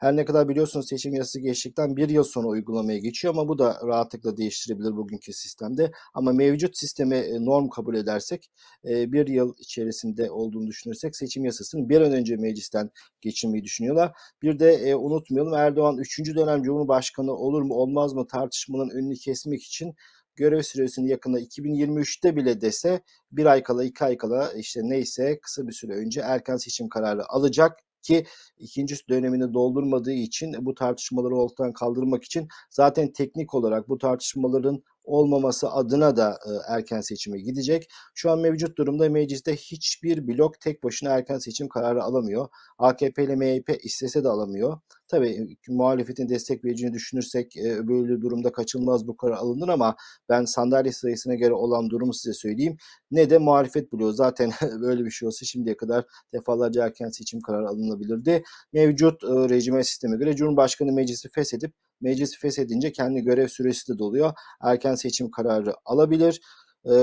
Her 0.00 0.16
ne 0.16 0.24
kadar 0.24 0.48
biliyorsunuz 0.48 0.88
seçim 0.88 1.14
yasası 1.14 1.40
geçtikten 1.40 1.96
bir 1.96 2.08
yıl 2.08 2.24
sonra 2.24 2.48
uygulamaya 2.48 2.98
geçiyor 2.98 3.34
ama 3.34 3.48
bu 3.48 3.58
da 3.58 3.80
rahatlıkla 3.86 4.36
değiştirebilir 4.36 4.96
bugünkü 4.96 5.32
sistemde. 5.32 5.90
Ama 6.14 6.32
mevcut 6.32 6.78
sisteme 6.78 7.16
e, 7.16 7.44
norm 7.44 7.68
kabul 7.68 7.94
edersek 7.94 8.50
e, 8.88 9.12
bir 9.12 9.26
yıl 9.26 9.54
içerisinde 9.58 10.30
olduğunu 10.30 10.66
düşünürsek 10.66 11.16
seçim 11.16 11.44
yasasını 11.44 11.88
bir 11.88 12.00
an 12.00 12.12
önce 12.12 12.36
meclisten 12.36 12.90
geçirmeyi 13.20 13.64
düşünüyorlar. 13.64 14.12
Bir 14.42 14.58
de 14.58 14.72
e, 14.72 14.94
unutmayalım 14.94 15.54
Erdoğan 15.54 15.98
3. 15.98 16.18
dönem 16.36 16.62
Cumhurbaşkanı 16.62 17.32
olur 17.32 17.62
mu 17.62 17.74
olmaz 17.74 18.12
mı 18.12 18.26
tartışmanın 18.26 18.90
önünü 18.90 19.14
kesmek 19.14 19.62
için 19.62 19.94
görev 20.36 20.62
süresini 20.62 21.08
yakında 21.08 21.40
2023'te 21.40 22.36
bile 22.36 22.60
dese 22.60 23.00
bir 23.32 23.46
ay 23.46 23.62
kala 23.62 23.84
iki 23.84 24.04
ay 24.04 24.16
kala 24.16 24.52
işte 24.52 24.80
neyse 24.84 25.40
kısa 25.40 25.66
bir 25.66 25.72
süre 25.72 25.92
önce 25.92 26.20
erken 26.20 26.56
seçim 26.56 26.88
kararı 26.88 27.22
alacak 27.28 27.78
ki 28.02 28.26
ikinci 28.58 28.96
dönemini 29.08 29.54
doldurmadığı 29.54 30.12
için 30.12 30.54
bu 30.60 30.74
tartışmaları 30.74 31.36
ortadan 31.36 31.72
kaldırmak 31.72 32.24
için 32.24 32.48
zaten 32.70 33.12
teknik 33.12 33.54
olarak 33.54 33.88
bu 33.88 33.98
tartışmaların 33.98 34.82
olmaması 35.10 35.70
adına 35.70 36.16
da 36.16 36.38
e, 36.46 36.50
erken 36.74 37.00
seçime 37.00 37.40
gidecek. 37.40 37.88
Şu 38.14 38.30
an 38.30 38.38
mevcut 38.38 38.78
durumda 38.78 39.08
mecliste 39.08 39.56
hiçbir 39.56 40.28
blok 40.28 40.60
tek 40.60 40.84
başına 40.84 41.10
erken 41.10 41.38
seçim 41.38 41.68
kararı 41.68 42.02
alamıyor. 42.02 42.48
AKP 42.78 43.24
ile 43.24 43.36
MHP 43.36 43.84
istese 43.84 44.24
de 44.24 44.28
alamıyor. 44.28 44.78
Tabii 45.08 45.56
muhalefetin 45.68 46.28
destek 46.28 46.64
vereceğini 46.64 46.94
düşünürsek 46.94 47.56
e, 47.56 47.88
böyle 47.88 48.20
durumda 48.20 48.52
kaçınılmaz 48.52 49.06
bu 49.06 49.16
karar 49.16 49.36
alınır 49.36 49.68
ama 49.68 49.96
ben 50.28 50.44
sandalye 50.44 50.92
sayısına 50.92 51.34
göre 51.34 51.52
olan 51.52 51.90
durumu 51.90 52.14
size 52.14 52.32
söyleyeyim. 52.32 52.76
Ne 53.10 53.30
de 53.30 53.38
muhalefet 53.38 53.92
buluyor. 53.92 54.12
Zaten 54.12 54.50
böyle 54.80 55.04
bir 55.04 55.10
şey 55.10 55.26
olsa 55.28 55.46
şimdiye 55.46 55.76
kadar 55.76 56.04
defalarca 56.34 56.86
erken 56.86 57.08
seçim 57.08 57.40
kararı 57.40 57.68
alınabilirdi. 57.68 58.42
Mevcut 58.72 59.24
e, 59.24 59.26
rejime 59.26 59.84
sisteme 59.84 60.16
göre 60.16 60.36
Cumhurbaşkanı 60.36 60.92
meclisi 60.92 61.28
feshedip 61.28 61.72
meclisi 62.00 62.38
feshedince 62.38 62.92
kendi 62.92 63.20
görev 63.20 63.48
süresi 63.48 63.94
de 63.94 63.98
doluyor. 63.98 64.32
Erken 64.62 64.94
seçim 64.94 65.30
kararı 65.30 65.74
alabilir. 65.84 66.40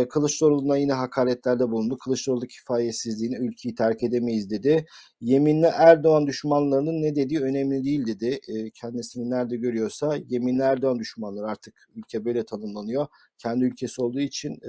Kılıçdaroğlu'na 0.09 0.77
yine 0.77 0.93
hakaretlerde 0.93 1.71
bulundu. 1.71 1.97
Kılıçdaroğlu 1.97 2.47
kifayetsizliğini 2.47 3.35
ülkeyi 3.35 3.75
terk 3.75 4.03
edemeyiz 4.03 4.49
dedi. 4.49 4.85
Yeminli 5.21 5.65
Erdoğan 5.65 6.27
düşmanlarının 6.27 7.01
ne 7.01 7.15
dediği 7.15 7.39
önemli 7.39 7.83
değil 7.83 8.07
dedi. 8.07 8.39
Kendisini 8.73 9.29
nerede 9.29 9.57
görüyorsa 9.57 10.17
yeminli 10.27 10.61
Erdoğan 10.61 10.99
düşmanları 10.99 11.47
artık 11.47 11.87
ülke 11.95 12.25
böyle 12.25 12.45
tanımlanıyor. 12.45 13.07
Kendi 13.37 13.65
ülkesi 13.65 14.01
olduğu 14.01 14.19
için 14.19 14.59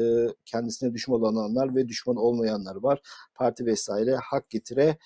kendisine 0.45 0.95
düşman 0.95 1.23
olanlar 1.23 1.75
ve 1.75 1.89
düşman 1.89 2.17
olmayanlar 2.17 2.77
var. 2.77 3.01
Parti 3.35 3.67
vesaire 3.67 4.17
hak 4.31 4.51
getire. 4.51 4.97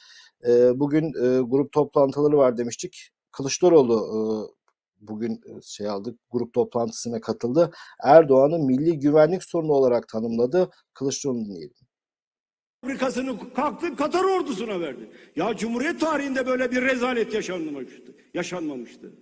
Bugün 0.75 1.12
grup 1.50 1.73
toplantıları 1.73 2.37
var 2.37 2.57
demiştik. 2.57 3.11
Kılıçdaroğlu 3.33 4.55
bugün 5.02 5.40
şey 5.62 5.88
aldık 5.88 6.18
grup 6.30 6.54
toplantısına 6.54 7.21
katıldı. 7.21 7.71
Erdoğan'ı 8.04 8.59
milli 8.59 8.99
güvenlik 8.99 9.44
sorunu 9.44 9.73
olarak 9.73 10.09
tanımladı. 10.09 10.71
Kılıçdaroğlu'nu 10.94 11.44
dinleyelim. 11.44 11.75
Fabrikasını 12.80 13.54
kalktı 13.54 13.97
Katar 13.97 14.25
ordusuna 14.25 14.80
verdi. 14.80 15.11
Ya 15.37 15.56
Cumhuriyet 15.56 16.00
tarihinde 16.00 16.47
böyle 16.47 16.71
bir 16.71 16.82
rezalet 16.82 17.35
yaşanmamıştı. 17.35 18.16
Yaşanmamıştı. 18.35 19.12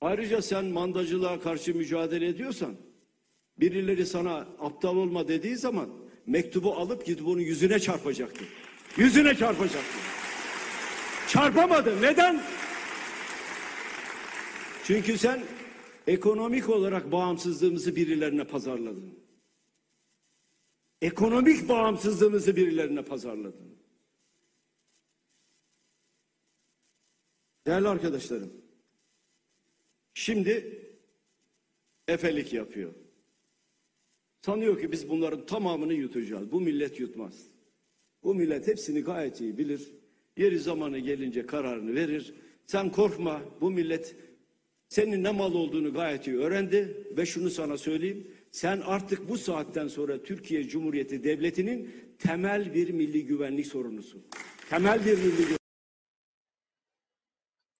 Ayrıca 0.00 0.42
sen 0.42 0.64
mandacılığa 0.64 1.40
karşı 1.40 1.74
mücadele 1.74 2.28
ediyorsan 2.28 2.76
birileri 3.60 4.06
sana 4.06 4.36
aptal 4.60 4.96
olma 4.96 5.28
dediği 5.28 5.56
zaman 5.56 5.88
mektubu 6.26 6.74
alıp 6.74 7.06
gidip 7.06 7.26
onun 7.28 7.40
yüzüne 7.40 7.78
çarpacaktı. 7.78 8.44
Yüzüne 8.96 9.34
çarpacaktı. 9.34 9.98
Çarpamadı. 11.28 12.02
Neden? 12.02 12.42
Çünkü 14.84 15.18
sen 15.18 15.42
ekonomik 16.06 16.68
olarak 16.68 17.12
bağımsızlığımızı 17.12 17.96
birilerine 17.96 18.44
pazarladın. 18.44 19.18
Ekonomik 21.02 21.68
bağımsızlığımızı 21.68 22.56
birilerine 22.56 23.04
pazarladın. 23.04 23.72
Değerli 27.66 27.88
arkadaşlarım, 27.88 28.52
şimdi 30.14 30.82
efelik 32.08 32.52
yapıyor. 32.52 32.94
Sanıyor 34.40 34.80
ki 34.80 34.92
biz 34.92 35.08
bunların 35.08 35.46
tamamını 35.46 35.94
yutacağız. 35.94 36.52
Bu 36.52 36.60
millet 36.60 37.00
yutmaz. 37.00 37.46
Bu 38.22 38.34
millet 38.34 38.66
hepsini 38.66 39.00
gayet 39.00 39.40
iyi 39.40 39.58
bilir. 39.58 39.92
Yeri 40.36 40.58
zamanı 40.58 40.98
gelince 40.98 41.46
kararını 41.46 41.94
verir. 41.94 42.34
Sen 42.66 42.92
korkma 42.92 43.42
bu 43.60 43.70
millet 43.70 44.16
senin 44.92 45.24
ne 45.24 45.30
mal 45.30 45.54
olduğunu 45.54 45.92
gayet 45.92 46.26
iyi 46.26 46.36
öğrendi 46.36 46.96
ve 47.16 47.26
şunu 47.26 47.50
sana 47.50 47.78
söyleyeyim. 47.78 48.26
Sen 48.50 48.80
artık 48.86 49.28
bu 49.28 49.38
saatten 49.38 49.88
sonra 49.88 50.22
Türkiye 50.22 50.68
Cumhuriyeti 50.68 51.24
Devleti'nin 51.24 51.90
temel 52.18 52.74
bir 52.74 52.90
milli 52.90 53.26
güvenlik 53.26 53.66
sorunusun. 53.66 54.22
Temel 54.70 55.06
bir 55.06 55.12
milli 55.12 55.36
güvenlik 55.36 55.61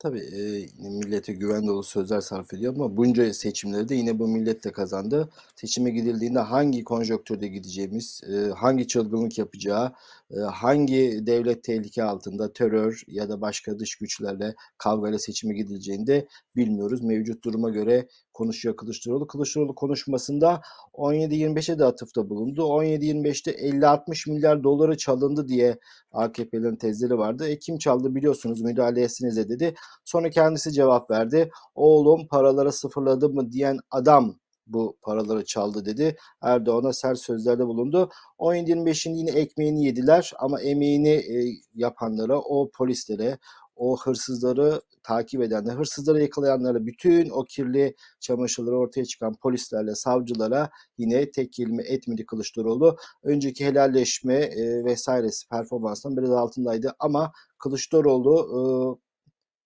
Tabii 0.02 0.68
millete 0.78 1.32
güven 1.32 1.66
dolu 1.66 1.82
sözler 1.82 2.20
sarf 2.20 2.54
ediyor 2.54 2.74
ama 2.74 2.96
bunca 2.96 3.34
seçimleri 3.34 3.88
de 3.88 3.94
yine 3.94 4.18
bu 4.18 4.28
milletle 4.28 4.72
kazandı. 4.72 5.28
Seçime 5.56 5.90
gidildiğinde 5.90 6.38
hangi 6.38 6.84
konjonktürde 6.84 7.48
gideceğimiz, 7.48 8.22
hangi 8.56 8.86
çılgınlık 8.88 9.38
yapacağı, 9.38 9.92
hangi 10.50 11.26
devlet 11.26 11.64
tehlike 11.64 12.02
altında 12.02 12.52
terör 12.52 13.02
ya 13.06 13.28
da 13.28 13.40
başka 13.40 13.78
dış 13.78 13.96
güçlerle 13.96 14.54
kavgayla 14.78 15.18
seçime 15.18 15.54
gidileceğini 15.54 16.06
de 16.06 16.26
bilmiyoruz. 16.56 17.02
Mevcut 17.02 17.44
duruma 17.44 17.70
göre 17.70 18.08
konuşuyor 18.34 18.76
Kılıçdaroğlu. 18.76 19.26
Kılıçdaroğlu 19.26 19.74
konuşmasında 19.74 20.60
17-25'e 20.94 21.78
de 21.78 21.84
atıfta 21.84 22.28
bulundu. 22.28 22.62
17-25'te 22.62 23.50
50-60 23.50 24.30
milyar 24.32 24.64
doları 24.64 24.96
çalındı 24.96 25.48
diye 25.48 25.78
AKP'lerin 26.12 26.76
tezleri 26.76 27.18
vardı. 27.18 27.48
E 27.48 27.58
kim 27.58 27.78
çaldı 27.78 28.14
biliyorsunuz 28.14 28.60
müdahale 28.62 29.02
etsinize 29.02 29.48
dedi. 29.48 29.74
Sonra 30.04 30.30
kendisi 30.30 30.72
cevap 30.72 31.10
verdi. 31.10 31.50
Oğlum 31.74 32.26
paraları 32.26 32.72
sıfırladı 32.72 33.28
mı 33.30 33.52
diyen 33.52 33.78
adam 33.90 34.36
bu 34.66 34.96
paraları 35.02 35.44
çaldı 35.44 35.84
dedi. 35.84 36.16
Erdoğan'a 36.42 36.92
sert 36.92 37.18
sözlerde 37.18 37.66
bulundu. 37.66 38.10
17-25'in 38.38 39.14
yine 39.14 39.30
ekmeğini 39.30 39.84
yediler 39.84 40.32
ama 40.38 40.60
emeğini 40.60 41.08
e, 41.08 41.54
yapanlara, 41.74 42.38
o 42.40 42.70
polislere, 42.70 43.38
o 43.82 43.96
hırsızları 43.96 44.80
takip 45.02 45.42
edenler, 45.42 45.74
hırsızları 45.74 46.22
yakalayanlara, 46.22 46.86
bütün 46.86 47.30
o 47.30 47.44
kirli 47.44 47.94
çamaşırları 48.20 48.78
ortaya 48.78 49.04
çıkan 49.04 49.34
polislerle, 49.42 49.94
savcılara 49.94 50.70
yine 50.98 51.30
tek 51.30 51.52
kelime 51.52 51.82
etmedi 51.82 52.26
Kılıçdaroğlu. 52.26 52.96
Önceki 53.22 53.66
helalleşme 53.66 54.34
e, 54.34 54.84
vesairesi 54.84 55.48
performanstan 55.48 56.16
biraz 56.16 56.30
altındaydı 56.30 56.94
ama 56.98 57.32
Kılıçdaroğlu 57.58 58.36
e, 58.38 58.60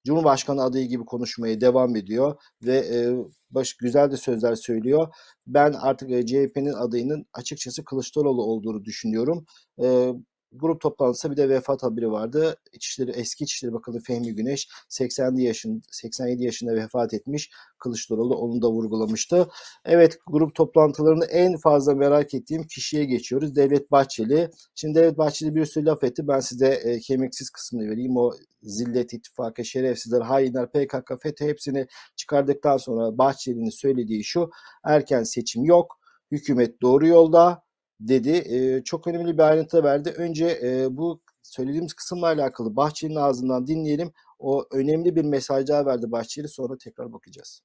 Cumhurbaşkanı 0.07 0.63
adayı 0.63 0.87
gibi 0.87 1.05
konuşmaya 1.05 1.61
devam 1.61 1.97
ediyor 1.97 2.37
ve 2.63 2.77
e, 2.77 3.15
baş 3.51 3.75
güzel 3.75 4.11
de 4.11 4.17
sözler 4.17 4.55
söylüyor. 4.55 5.09
Ben 5.47 5.73
artık 5.73 6.11
e, 6.11 6.27
CHP'nin 6.27 6.73
adayının 6.73 7.27
açıkçası 7.33 7.85
Kılıçdaroğlu 7.85 8.43
olduğunu 8.43 8.85
düşünüyorum. 8.85 9.47
E, 9.83 10.13
grup 10.59 10.81
toplantısında 10.81 11.33
bir 11.33 11.37
de 11.37 11.49
vefat 11.49 11.83
haberi 11.83 12.11
vardı. 12.11 12.57
İçişleri, 12.73 13.11
eski 13.11 13.45
İçişleri 13.45 13.73
Bakanı 13.73 14.01
Fehmi 14.01 14.35
Güneş 14.35 14.69
87 14.89 15.43
yaşın 15.43 15.83
87 15.91 16.45
yaşında 16.45 16.75
vefat 16.75 17.15
etmiş. 17.15 17.51
Kılıçdaroğlu 17.79 18.35
onu 18.37 18.63
da 18.63 18.71
vurgulamıştı. 18.71 19.49
Evet 19.85 20.19
grup 20.27 20.55
toplantılarını 20.55 21.25
en 21.25 21.57
fazla 21.57 21.95
merak 21.95 22.35
ettiğim 22.35 22.67
kişiye 22.67 23.05
geçiyoruz. 23.05 23.57
Devlet 23.57 23.91
Bahçeli. 23.91 24.51
Şimdi 24.75 24.95
Devlet 24.95 25.19
Bahçeli 25.19 25.55
bir 25.55 25.67
sürü 25.67 25.85
laf 25.85 26.05
etti. 26.05 26.29
Ben 26.29 26.41
size 26.41 26.69
e, 26.69 27.01
kemiksiz 27.01 27.51
kısmını 27.51 27.91
vereyim. 27.91 28.17
O 28.17 28.33
zillet 28.63 29.13
ittifakı, 29.13 29.65
şerefsizler, 29.65 30.21
hainler, 30.21 30.73
PKK, 30.73 31.23
FETÖ 31.23 31.47
hepsini 31.47 31.87
çıkardıktan 32.17 32.77
sonra 32.77 33.19
Bahçeli'nin 33.19 33.71
söylediği 33.71 34.25
şu. 34.25 34.51
Erken 34.85 35.23
seçim 35.23 35.65
yok. 35.65 35.99
Hükümet 36.31 36.83
doğru 36.83 37.07
yolda 37.07 37.66
dedi. 38.01 38.31
E, 38.31 38.85
çok 38.85 39.07
önemli 39.07 39.39
bir 39.39 39.43
ayrıntı 39.43 39.85
verdi. 39.85 40.15
Önce 40.17 40.59
e, 40.63 40.97
bu 40.97 41.21
söylediğimiz 41.43 41.95
kısımla 41.95 42.27
alakalı 42.27 42.77
Bahçeli'nin 42.77 43.17
ağzından 43.17 43.67
dinleyelim. 43.67 44.13
O 44.39 44.65
önemli 44.73 45.17
bir 45.17 45.25
mesaj 45.25 45.69
daha 45.69 45.87
verdi 45.87 46.13
Bahçeli 46.13 46.49
sonra 46.49 46.79
tekrar 46.79 47.13
bakacağız. 47.13 47.63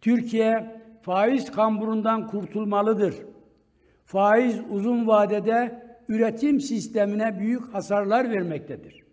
Türkiye 0.00 0.82
faiz 1.02 1.50
kamburundan 1.50 2.26
kurtulmalıdır. 2.26 3.14
Faiz 4.04 4.60
uzun 4.70 5.06
vadede 5.06 5.84
üretim 6.08 6.60
sistemine 6.60 7.38
büyük 7.38 7.74
hasarlar 7.74 8.30
vermektedir. 8.30 9.04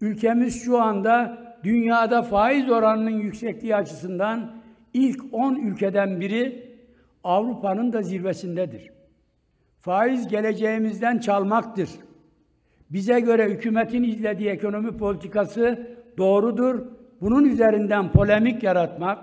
Ülkemiz 0.00 0.64
şu 0.64 0.82
anda 0.82 1.38
dünyada 1.64 2.22
faiz 2.22 2.70
oranının 2.70 3.20
yüksekliği 3.20 3.76
açısından 3.76 4.62
ilk 4.94 5.34
10 5.34 5.54
ülkeden 5.54 6.20
biri 6.20 6.76
Avrupa'nın 7.24 7.92
da 7.92 8.02
zirvesindedir. 8.02 8.95
Faiz 9.86 10.28
geleceğimizden 10.28 11.18
çalmaktır. 11.18 11.90
Bize 12.90 13.20
göre 13.20 13.48
hükümetin 13.48 14.02
izlediği 14.02 14.48
ekonomi 14.48 14.96
politikası 14.96 15.96
doğrudur. 16.18 16.86
Bunun 17.20 17.44
üzerinden 17.44 18.12
polemik 18.12 18.62
yaratmak, 18.62 19.18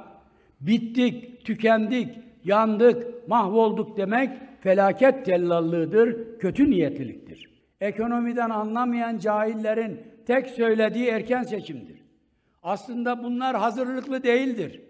bittik, 0.61 1.45
tükendik, 1.45 2.19
yandık, 2.43 3.27
mahvolduk 3.27 3.97
demek 3.97 4.29
felaket 4.61 5.25
tellallığıdır, 5.25 6.39
kötü 6.39 6.71
niyetliliktir. 6.71 7.49
Ekonomiden 7.81 8.49
anlamayan 8.49 9.17
cahillerin 9.17 10.01
tek 10.25 10.49
söylediği 10.49 11.07
erken 11.07 11.43
seçimdir. 11.43 12.03
Aslında 12.63 13.23
bunlar 13.23 13.55
hazırlıklı 13.55 14.23
değildir. 14.23 14.81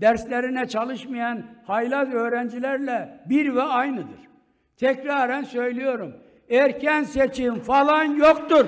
Derslerine 0.00 0.68
çalışmayan 0.68 1.42
haylaz 1.64 2.12
öğrencilerle 2.12 3.20
bir 3.28 3.54
ve 3.54 3.62
aynıdır. 3.62 4.33
Tekraren 4.76 5.44
söylüyorum. 5.44 6.14
Erken 6.50 7.04
seçim 7.04 7.60
falan 7.60 8.04
yoktur. 8.04 8.66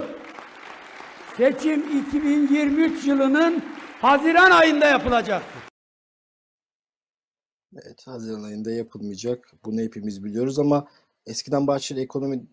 Seçim 1.36 2.00
2023 2.08 3.06
yılının 3.06 3.62
Haziran 4.00 4.50
ayında 4.50 4.86
yapılacaktır. 4.86 5.62
Evet, 7.72 8.06
Haziran 8.06 8.42
ayında 8.42 8.70
yapılmayacak. 8.70 9.52
Bunu 9.64 9.80
hepimiz 9.80 10.24
biliyoruz 10.24 10.58
ama 10.58 10.88
eskiden 11.26 11.66
Bahçeli 11.66 12.00
ekonomi 12.00 12.46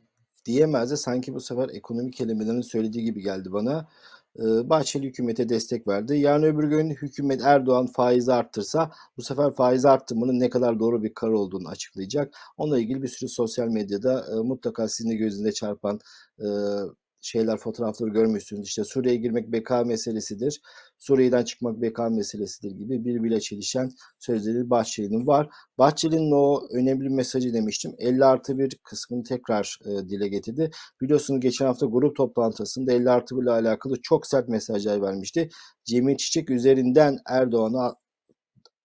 diyemezdi. 0.46 0.98
Sanki 0.98 1.34
bu 1.34 1.42
sefer 1.42 1.70
ekonomi 1.70 2.12
kelimelerinin 2.12 2.62
söylediği 2.62 3.04
gibi 3.06 3.22
geldi 3.22 3.54
bana. 3.54 3.88
Bahçeli 4.40 5.08
hükümete 5.08 5.50
destek 5.50 5.88
verdi. 5.88 6.18
Yarın 6.18 6.44
öbür 6.44 6.64
gün 6.64 6.90
hükümet 6.90 7.42
Erdoğan 7.42 7.88
faizi 7.88 8.34
arttırsa 8.34 8.92
bu 9.18 9.22
sefer 9.22 9.52
faizi 9.52 9.90
arttırmanın 9.90 10.40
ne 10.40 10.50
kadar 10.50 10.80
doğru 10.80 11.04
bir 11.04 11.14
karar 11.14 11.32
olduğunu 11.32 11.68
açıklayacak. 11.68 12.34
Onunla 12.58 12.80
ilgili 12.80 13.04
bir 13.04 13.08
sürü 13.08 13.30
sosyal 13.30 13.68
medyada 13.68 14.26
mutlaka 14.44 14.88
sizin 14.88 15.12
de 15.12 15.16
gözünüze 15.16 15.52
çarpan 15.52 16.00
şeyler, 17.24 17.58
fotoğrafları 17.58 18.10
görmüşsünüz. 18.10 18.68
İşte 18.68 18.84
Suriye'ye 18.84 19.20
girmek 19.20 19.52
beka 19.52 19.84
meselesidir. 19.84 20.62
Suriye'den 21.00 21.44
çıkmak 21.44 21.82
beka 21.82 22.10
meselesidir 22.10 22.72
gibi 22.72 23.06
birbiriyle 23.06 23.40
çelişen 23.40 23.90
sözleri 24.20 24.70
Bahçeli'nin 24.70 25.28
var. 25.28 25.50
Bahçeli'nin 25.78 26.32
o 26.32 26.68
önemli 26.74 27.10
mesajı 27.10 27.54
demiştim. 27.54 27.96
50 27.98 28.26
artı 28.26 28.58
bir 28.58 28.78
kısmını 28.84 29.24
tekrar 29.24 29.80
e, 29.86 29.90
dile 30.10 30.28
getirdi. 30.28 30.72
Biliyorsunuz 31.02 31.40
geçen 31.40 31.66
hafta 31.66 31.86
grup 31.86 32.16
toplantısında 32.16 32.94
50 32.94 33.10
artı 33.10 33.38
1 33.38 33.44
ile 33.44 33.52
alakalı 33.52 33.96
çok 34.02 34.28
sert 34.28 34.50
mesajlar 34.50 35.02
vermişti. 35.02 35.50
Cemil 35.86 36.18
Çiçek 36.18 36.50
üzerinden 36.50 37.18
Erdoğan'a 37.30 37.96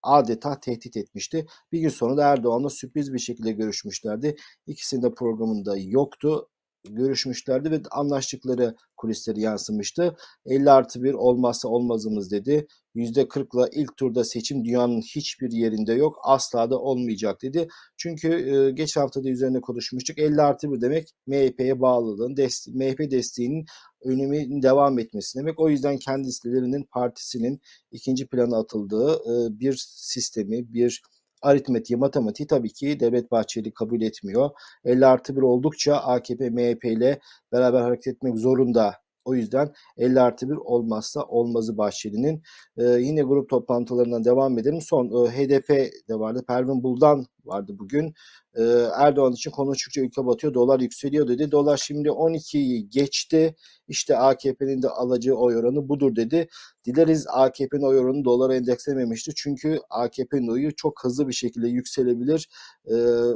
adeta 0.02 0.60
tehdit 0.60 0.96
etmişti. 0.96 1.46
Bir 1.72 1.80
gün 1.80 1.88
sonra 1.88 2.16
da 2.16 2.24
Erdoğan'la 2.28 2.70
sürpriz 2.70 3.12
bir 3.12 3.18
şekilde 3.18 3.52
görüşmüşlerdi. 3.52 4.36
İkisinin 4.66 5.02
de 5.02 5.14
programında 5.14 5.76
yoktu 5.76 6.48
görüşmüşlerdi 6.84 7.70
ve 7.70 7.80
anlaştıkları 7.90 8.74
kulisleri 8.96 9.40
yansımıştı. 9.40 10.16
50 10.46 10.70
artı 10.70 11.02
1 11.02 11.14
olmazsa 11.14 11.68
olmazımız 11.68 12.30
dedi. 12.30 12.66
%40'la 12.96 13.68
ilk 13.72 13.96
turda 13.96 14.24
seçim 14.24 14.64
dünyanın 14.64 15.00
hiçbir 15.00 15.52
yerinde 15.52 15.92
yok. 15.92 16.18
Asla 16.22 16.70
da 16.70 16.78
olmayacak 16.78 17.42
dedi. 17.42 17.68
Çünkü 17.96 18.28
e, 18.28 18.70
geçen 18.70 19.00
hafta 19.00 19.24
da 19.24 19.28
üzerine 19.28 19.60
konuşmuştuk. 19.60 20.18
50 20.18 20.42
artı 20.42 20.72
1 20.72 20.80
demek 20.80 21.08
MHP'ye 21.26 21.80
bağlılığın, 21.80 22.36
dest 22.36 22.68
MHP 22.68 23.10
desteğinin 23.10 23.64
önemi 24.04 24.62
devam 24.62 24.98
etmesi 24.98 25.38
demek. 25.38 25.60
O 25.60 25.68
yüzden 25.70 25.98
kendi 25.98 26.28
listelerinin 26.28 26.82
partisinin 26.82 27.60
ikinci 27.92 28.26
plana 28.26 28.58
atıldığı 28.58 29.14
e, 29.14 29.60
bir 29.60 29.74
sistemi, 29.88 30.72
bir 30.74 31.02
aritmetiği, 31.42 31.96
matematiği 31.96 32.46
tabii 32.46 32.72
ki 32.72 33.00
Devlet 33.00 33.30
Bahçeli 33.30 33.72
kabul 33.74 34.02
etmiyor. 34.02 34.50
50 34.84 35.06
artı 35.06 35.36
1 35.36 35.42
oldukça 35.42 35.96
AKP, 35.96 36.50
MHP 36.50 36.84
ile 36.84 37.20
beraber 37.52 37.80
hareket 37.80 38.14
etmek 38.14 38.38
zorunda. 38.38 38.94
O 39.24 39.34
yüzden 39.34 39.72
50 39.96 40.20
artı 40.20 40.50
1 40.50 40.56
olmazsa 40.56 41.22
olmazı 41.22 41.78
Bahçeli'nin. 41.78 42.42
Ee, 42.76 42.84
yine 42.84 43.22
grup 43.22 43.50
toplantılarından 43.50 44.24
devam 44.24 44.58
edelim. 44.58 44.80
Son 44.80 45.26
e, 45.26 45.30
HDP 45.30 45.68
de 46.08 46.18
vardı. 46.18 46.44
Pervin 46.48 46.82
Buldan 46.82 47.26
vardı 47.48 47.76
bugün. 47.78 48.14
Ee, 48.54 48.62
Erdoğan 48.96 49.32
için 49.32 49.50
konuştukça 49.50 50.00
ülke 50.00 50.26
batıyor, 50.26 50.54
dolar 50.54 50.80
yükseliyor 50.80 51.28
dedi. 51.28 51.52
Dolar 51.52 51.76
şimdi 51.76 52.08
12'yi 52.08 52.90
geçti. 52.90 53.54
İşte 53.88 54.16
AKP'nin 54.16 54.82
de 54.82 54.88
alacağı 54.88 55.36
oy 55.36 55.56
oranı 55.56 55.88
budur 55.88 56.16
dedi. 56.16 56.48
Dileriz 56.84 57.26
AKP'nin 57.28 57.82
oy 57.82 57.98
oranı 57.98 58.24
dolara 58.24 58.54
endekslememişti. 58.54 59.32
Çünkü 59.36 59.80
AKP'nin 59.90 60.48
oyu 60.48 60.76
çok 60.76 61.04
hızlı 61.04 61.28
bir 61.28 61.32
şekilde 61.32 61.68
yükselebilir. 61.68 62.48
Ee, 62.86 62.94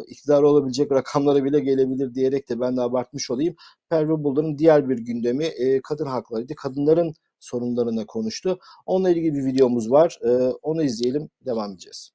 iktidar 0.09 0.43
olabilecek 0.43 0.93
rakamlara 0.93 1.45
bile 1.45 1.61
gelebilir 1.61 2.15
diyerek 2.15 2.49
de 2.49 2.61
ben 2.61 2.77
de 2.77 2.81
abartmış 2.81 3.31
olayım. 3.31 3.55
Pervin 3.91 4.25
Buldan'ın 4.25 4.59
diğer 4.59 4.89
bir 4.89 4.99
gündemi 4.99 5.45
e, 5.45 5.81
kadın 5.83 6.07
haklarıydı. 6.07 6.55
Kadınların 6.55 7.15
sorunlarına 7.43 8.07
konuştu. 8.07 8.59
Onunla 8.87 9.11
ilgili 9.11 9.35
bir 9.35 9.45
videomuz 9.45 9.91
var. 9.91 10.19
Ee, 10.25 10.29
onu 10.63 10.83
izleyelim, 10.83 11.31
devam 11.47 11.73
edeceğiz. 11.73 12.11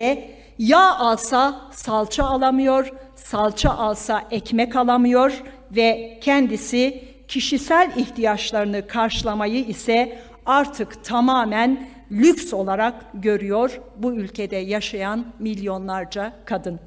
E, 0.00 0.30
yağ 0.58 0.96
alsa 0.98 1.60
salça 1.72 2.24
alamıyor, 2.24 2.92
salça 3.14 3.70
alsa 3.70 4.24
ekmek 4.30 4.76
alamıyor 4.76 5.42
ve 5.70 6.18
kendisi 6.22 7.04
kişisel 7.28 7.90
ihtiyaçlarını 7.96 8.86
karşılamayı 8.86 9.64
ise 9.64 10.18
artık 10.46 11.04
tamamen 11.04 11.88
lüks 12.12 12.52
olarak 12.52 12.94
görüyor 13.14 13.80
bu 13.96 14.12
ülkede 14.12 14.56
yaşayan 14.56 15.24
milyonlarca 15.38 16.32
kadın. 16.44 16.80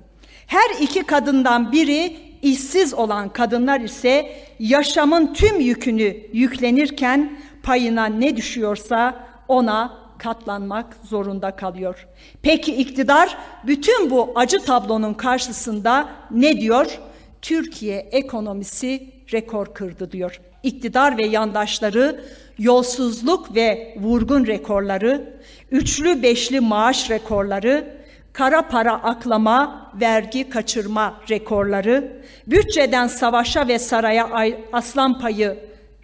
Her 0.47 0.81
iki 0.81 1.03
kadından 1.03 1.71
biri 1.71 2.17
işsiz 2.41 2.93
olan 2.93 3.29
kadınlar 3.29 3.79
ise 3.79 4.35
yaşamın 4.59 5.33
tüm 5.33 5.59
yükünü 5.59 6.17
yüklenirken 6.33 7.39
payına 7.63 8.05
ne 8.05 8.37
düşüyorsa 8.37 9.15
ona 9.47 9.98
katlanmak 10.19 10.97
zorunda 11.03 11.55
kalıyor. 11.55 12.07
Peki 12.41 12.75
iktidar 12.75 13.37
bütün 13.67 14.09
bu 14.09 14.31
acı 14.35 14.59
tablonun 14.59 15.13
karşısında 15.13 16.09
ne 16.31 16.61
diyor? 16.61 16.99
Türkiye 17.41 17.97
ekonomisi 17.97 19.13
rekor 19.33 19.73
kırdı 19.73 20.11
diyor. 20.11 20.41
İktidar 20.63 21.17
ve 21.17 21.25
yandaşları 21.25 22.23
yolsuzluk 22.57 23.55
ve 23.55 23.97
vurgun 23.99 24.45
rekorları, 24.47 25.39
üçlü 25.71 26.23
beşli 26.23 26.59
maaş 26.59 27.09
rekorları, 27.09 27.99
kara 28.33 28.67
para 28.67 28.93
aklama, 28.93 29.91
vergi 30.01 30.49
kaçırma 30.49 31.21
rekorları, 31.29 32.21
bütçeden 32.47 33.07
savaşa 33.07 33.67
ve 33.67 33.79
saraya 33.79 34.29
aslan 34.73 35.19
payı 35.19 35.57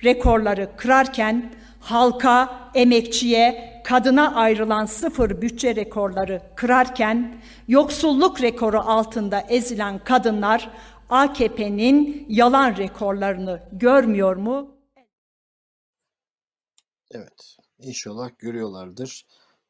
rekorları 0.03 0.69
kırarken 0.77 1.51
halka, 1.79 2.59
emekçiye, 2.75 3.74
kadına 3.85 4.35
ayrılan 4.35 4.85
sıfır 4.85 5.41
bütçe 5.41 5.75
rekorları 5.75 6.41
kırarken 6.55 7.41
yoksulluk 7.67 8.41
rekoru 8.41 8.79
altında 8.79 9.41
ezilen 9.41 10.03
kadınlar 10.03 10.71
AKP'nin 11.09 12.25
yalan 12.29 12.77
rekorlarını 12.77 13.69
görmüyor 13.71 14.35
mu? 14.35 14.75
Evet, 17.11 17.57
inşallah 17.79 18.29
görüyorlardır. 18.37 19.25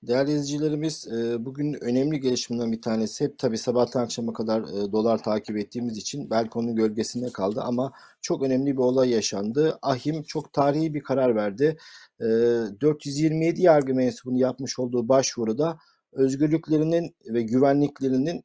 Değerli 0.08 0.32
izleyicilerimiz, 0.32 1.08
e, 1.08 1.46
bugün 1.46 1.74
önemli 1.84 2.20
gelişmeden 2.20 2.72
bir 2.72 2.82
tanesi 2.82 3.24
hep 3.24 3.40
tabii 3.40 3.58
sabahtan 3.58 4.04
akşama 4.04 4.34
kadar 4.34 4.62
e, 4.62 4.92
dolar 4.92 5.24
takip 5.24 5.58
ettiğimiz 5.58 5.98
için 5.98 6.30
belki 6.30 6.60
onun 6.60 6.76
gölgesinde 6.76 7.30
kaldı 7.30 7.62
ama 7.62 7.92
çok 8.22 8.44
önemli 8.44 8.74
bir 8.74 8.82
olay 8.82 9.10
yaşandı. 9.10 9.80
Ahim 9.82 10.24
çok 10.24 10.54
tarihi 10.54 10.94
bir 10.94 11.04
karar 11.04 11.36
verdi. 11.36 11.78
427 12.20 13.60
e, 13.60 13.64
yargı 13.64 13.96
mensubunun 13.96 14.38
yapmış 14.38 14.80
olduğu 14.80 15.10
başvuruda 15.10 15.78
özgürlüklerinin 16.12 17.16
ve 17.26 17.42
güvenliklerinin 17.42 18.44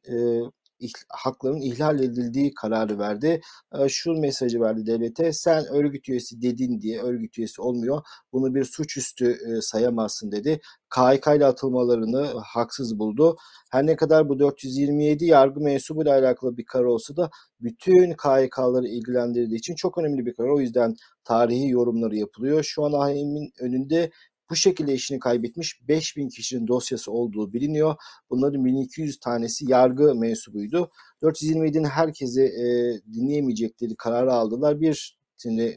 hakların 1.09 1.61
ihlal 1.61 1.99
edildiği 1.99 2.53
kararı 2.53 2.99
verdi. 2.99 3.41
Şu 3.87 4.13
mesajı 4.13 4.61
verdi 4.61 4.85
devlete. 4.85 5.33
Sen 5.33 5.65
örgüt 5.65 6.09
üyesi 6.09 6.41
dedin 6.41 6.81
diye 6.81 7.01
örgüt 7.01 7.37
üyesi 7.37 7.61
olmuyor. 7.61 8.01
Bunu 8.33 8.55
bir 8.55 8.63
suçüstü 8.63 9.39
sayamazsın 9.61 10.31
dedi. 10.31 10.61
KHK 10.89 11.27
ile 11.37 11.45
atılmalarını 11.45 12.25
haksız 12.43 12.99
buldu. 12.99 13.37
Her 13.71 13.85
ne 13.85 13.95
kadar 13.95 14.29
bu 14.29 14.39
427 14.39 15.25
yargı 15.25 15.59
mensubuyla 15.59 16.19
alakalı 16.19 16.57
bir 16.57 16.65
karar 16.65 16.85
olsa 16.85 17.15
da 17.15 17.29
bütün 17.61 18.13
KHK'ları 18.13 18.87
ilgilendirdiği 18.87 19.57
için 19.57 19.75
çok 19.75 19.97
önemli 19.97 20.25
bir 20.25 20.33
karar. 20.33 20.49
O 20.49 20.59
yüzden 20.59 20.95
tarihi 21.23 21.69
yorumları 21.69 22.15
yapılıyor. 22.15 22.63
Şu 22.63 22.85
an 22.85 22.91
AHM'in 22.93 23.51
önünde 23.59 24.11
bu 24.51 24.55
şekilde 24.55 24.93
işini 24.93 25.19
kaybetmiş 25.19 25.87
5000 25.87 26.29
kişinin 26.29 26.67
dosyası 26.67 27.11
olduğu 27.11 27.53
biliniyor. 27.53 27.95
Bunların 28.29 28.65
1200 28.65 29.19
tanesi 29.19 29.71
yargı 29.71 30.15
mensubuydu. 30.15 30.91
427'nin 31.21 31.83
herkesi 31.83 32.41
e, 32.41 32.65
dinleyemeyecekleri 33.13 33.95
kararı 33.95 34.33
aldılar. 34.33 34.81
Bir 34.81 35.21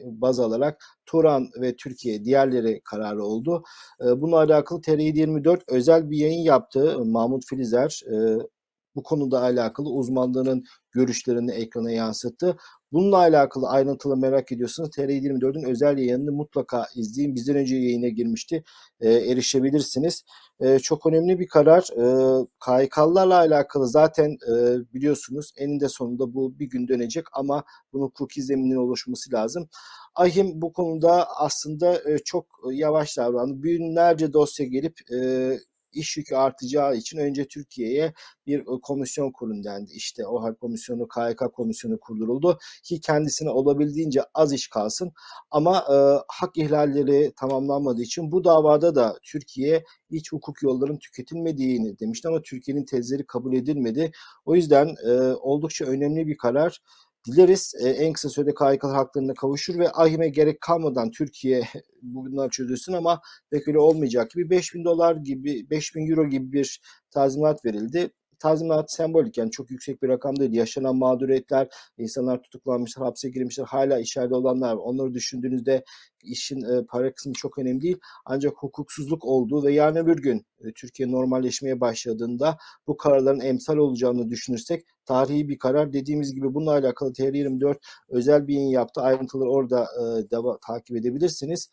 baz 0.03 0.39
alarak 0.39 0.83
Turan 1.05 1.49
ve 1.61 1.75
Türkiye 1.75 2.25
diğerleri 2.25 2.81
kararı 2.83 3.23
oldu. 3.23 3.63
E, 4.01 4.21
bununla 4.21 4.37
alakalı 4.37 4.81
TR24 4.81 5.61
özel 5.67 6.09
bir 6.09 6.17
yayın 6.17 6.43
yaptı. 6.43 7.05
Mahmut 7.05 7.45
Filizer 7.45 8.01
e, 8.11 8.15
bu 8.95 9.03
konuda 9.03 9.41
alakalı 9.41 9.89
uzmanların 9.89 10.63
görüşlerini 10.91 11.51
ekrana 11.51 11.91
yansıttı. 11.91 12.57
Bununla 12.91 13.17
alakalı 13.17 13.67
ayrıntılı 13.67 14.17
merak 14.17 14.51
ediyorsanız 14.51 14.89
TR24'ün 14.89 15.63
özel 15.63 15.97
yayınını 15.97 16.31
mutlaka 16.31 16.85
izleyin. 16.95 17.35
Bizden 17.35 17.55
önce 17.55 17.75
yayına 17.75 18.07
girmişti. 18.07 18.63
E, 18.99 19.13
erişebilirsiniz. 19.13 20.23
E, 20.59 20.79
çok 20.79 21.05
önemli 21.05 21.39
bir 21.39 21.47
karar. 21.47 21.81
E, 21.81 22.45
KHK'larla 22.59 23.37
alakalı 23.37 23.87
zaten 23.87 24.31
e, 24.31 24.53
biliyorsunuz 24.93 25.53
eninde 25.57 25.89
sonunda 25.89 26.33
bu 26.33 26.59
bir 26.59 26.69
gün 26.69 26.87
dönecek 26.87 27.25
ama 27.33 27.63
bunun 27.93 28.05
hukuki 28.05 28.43
zemininin 28.43 28.75
oluşması 28.75 29.33
lazım. 29.33 29.69
Ahim 30.15 30.61
bu 30.61 30.73
konuda 30.73 31.27
aslında 31.39 32.11
e, 32.11 32.17
çok 32.17 32.45
yavaş 32.71 33.17
davrandı. 33.17 33.63
Binlerce 33.63 34.33
dosya 34.33 34.65
gelip 34.65 35.11
e, 35.11 35.51
iş 35.95 36.17
yükü 36.17 36.35
artacağı 36.35 36.95
için 36.95 37.17
önce 37.17 37.47
Türkiye'ye 37.47 38.13
bir 38.47 38.65
komisyon 38.65 39.31
kurun 39.31 39.63
dendi. 39.63 39.91
İşte 39.93 40.27
OHAL 40.27 40.55
komisyonu, 40.55 41.07
KHK 41.07 41.53
komisyonu 41.53 41.99
kurduruldu 41.99 42.57
ki 42.83 42.99
kendisine 43.01 43.49
olabildiğince 43.49 44.21
az 44.33 44.53
iş 44.53 44.67
kalsın. 44.67 45.11
Ama 45.51 45.77
e, 45.77 45.95
hak 46.27 46.57
ihlalleri 46.57 47.33
tamamlanmadığı 47.35 48.01
için 48.01 48.31
bu 48.31 48.43
davada 48.43 48.95
da 48.95 49.15
Türkiye 49.23 49.83
iç 50.09 50.31
hukuk 50.31 50.63
yollarının 50.63 50.97
tüketilmediğini 50.97 51.99
demişti 51.99 52.27
ama 52.27 52.41
Türkiye'nin 52.41 52.85
tezleri 52.85 53.25
kabul 53.25 53.53
edilmedi. 53.53 54.11
O 54.45 54.55
yüzden 54.55 54.95
e, 55.07 55.11
oldukça 55.33 55.85
önemli 55.85 56.27
bir 56.27 56.37
karar. 56.37 56.81
Dileriz 57.27 57.73
e, 57.83 57.89
en 57.89 58.13
kısa 58.13 58.29
sürede 58.29 58.53
KHK'lar 58.53 58.95
haklarına 58.95 59.33
kavuşur 59.33 59.79
ve 59.79 59.91
ahime 59.91 60.29
gerek 60.29 60.61
kalmadan 60.61 61.11
Türkiye 61.11 61.67
bunlar 62.01 62.49
çözülsün 62.49 62.93
ama 62.93 63.21
pek 63.51 63.67
öyle 63.67 63.79
olmayacak 63.79 64.31
gibi 64.31 64.49
5000 64.49 64.85
dolar 64.85 65.15
gibi 65.15 65.69
5000 65.69 66.09
euro 66.11 66.27
gibi 66.29 66.51
bir 66.51 66.81
tazminat 67.11 67.65
verildi. 67.65 68.09
Tazminat 68.39 68.91
sembolik 68.91 69.37
yani 69.37 69.51
çok 69.51 69.71
yüksek 69.71 70.03
bir 70.03 70.07
rakam 70.07 70.39
değil. 70.39 70.53
Yaşanan 70.53 70.95
mağduriyetler, 70.95 71.67
insanlar 71.97 72.41
tutuklanmışlar, 72.41 73.05
hapse 73.05 73.29
girmişler, 73.29 73.65
hala 73.65 73.99
içeride 73.99 74.35
olanlar. 74.35 74.75
Onları 74.75 75.13
düşündüğünüzde 75.13 75.83
işin 76.23 76.61
e, 76.61 76.85
para 76.85 77.13
kısmı 77.13 77.33
çok 77.33 77.57
önemli 77.57 77.81
değil. 77.81 77.97
Ancak 78.25 78.53
hukuksuzluk 78.57 79.25
olduğu 79.25 79.63
ve 79.63 79.73
yarın 79.73 79.95
öbür 79.95 80.21
gün 80.21 80.45
e, 80.59 80.73
Türkiye 80.75 81.11
normalleşmeye 81.11 81.81
başladığında 81.81 82.57
bu 82.87 82.97
kararların 82.97 83.39
emsal 83.39 83.77
olacağını 83.77 84.29
düşünürsek 84.29 84.85
tarihi 85.05 85.49
bir 85.49 85.57
karar. 85.57 85.93
Dediğimiz 85.93 86.33
gibi 86.33 86.53
bununla 86.53 86.71
alakalı 86.71 87.13
TR24 87.13 87.77
özel 88.09 88.47
bir 88.47 88.53
yayın 88.53 88.69
yaptı. 88.69 89.01
Ayrıntıları 89.01 89.49
orada 89.49 89.83
e, 89.83 90.31
deva, 90.31 90.57
takip 90.67 90.97
edebilirsiniz. 90.97 91.69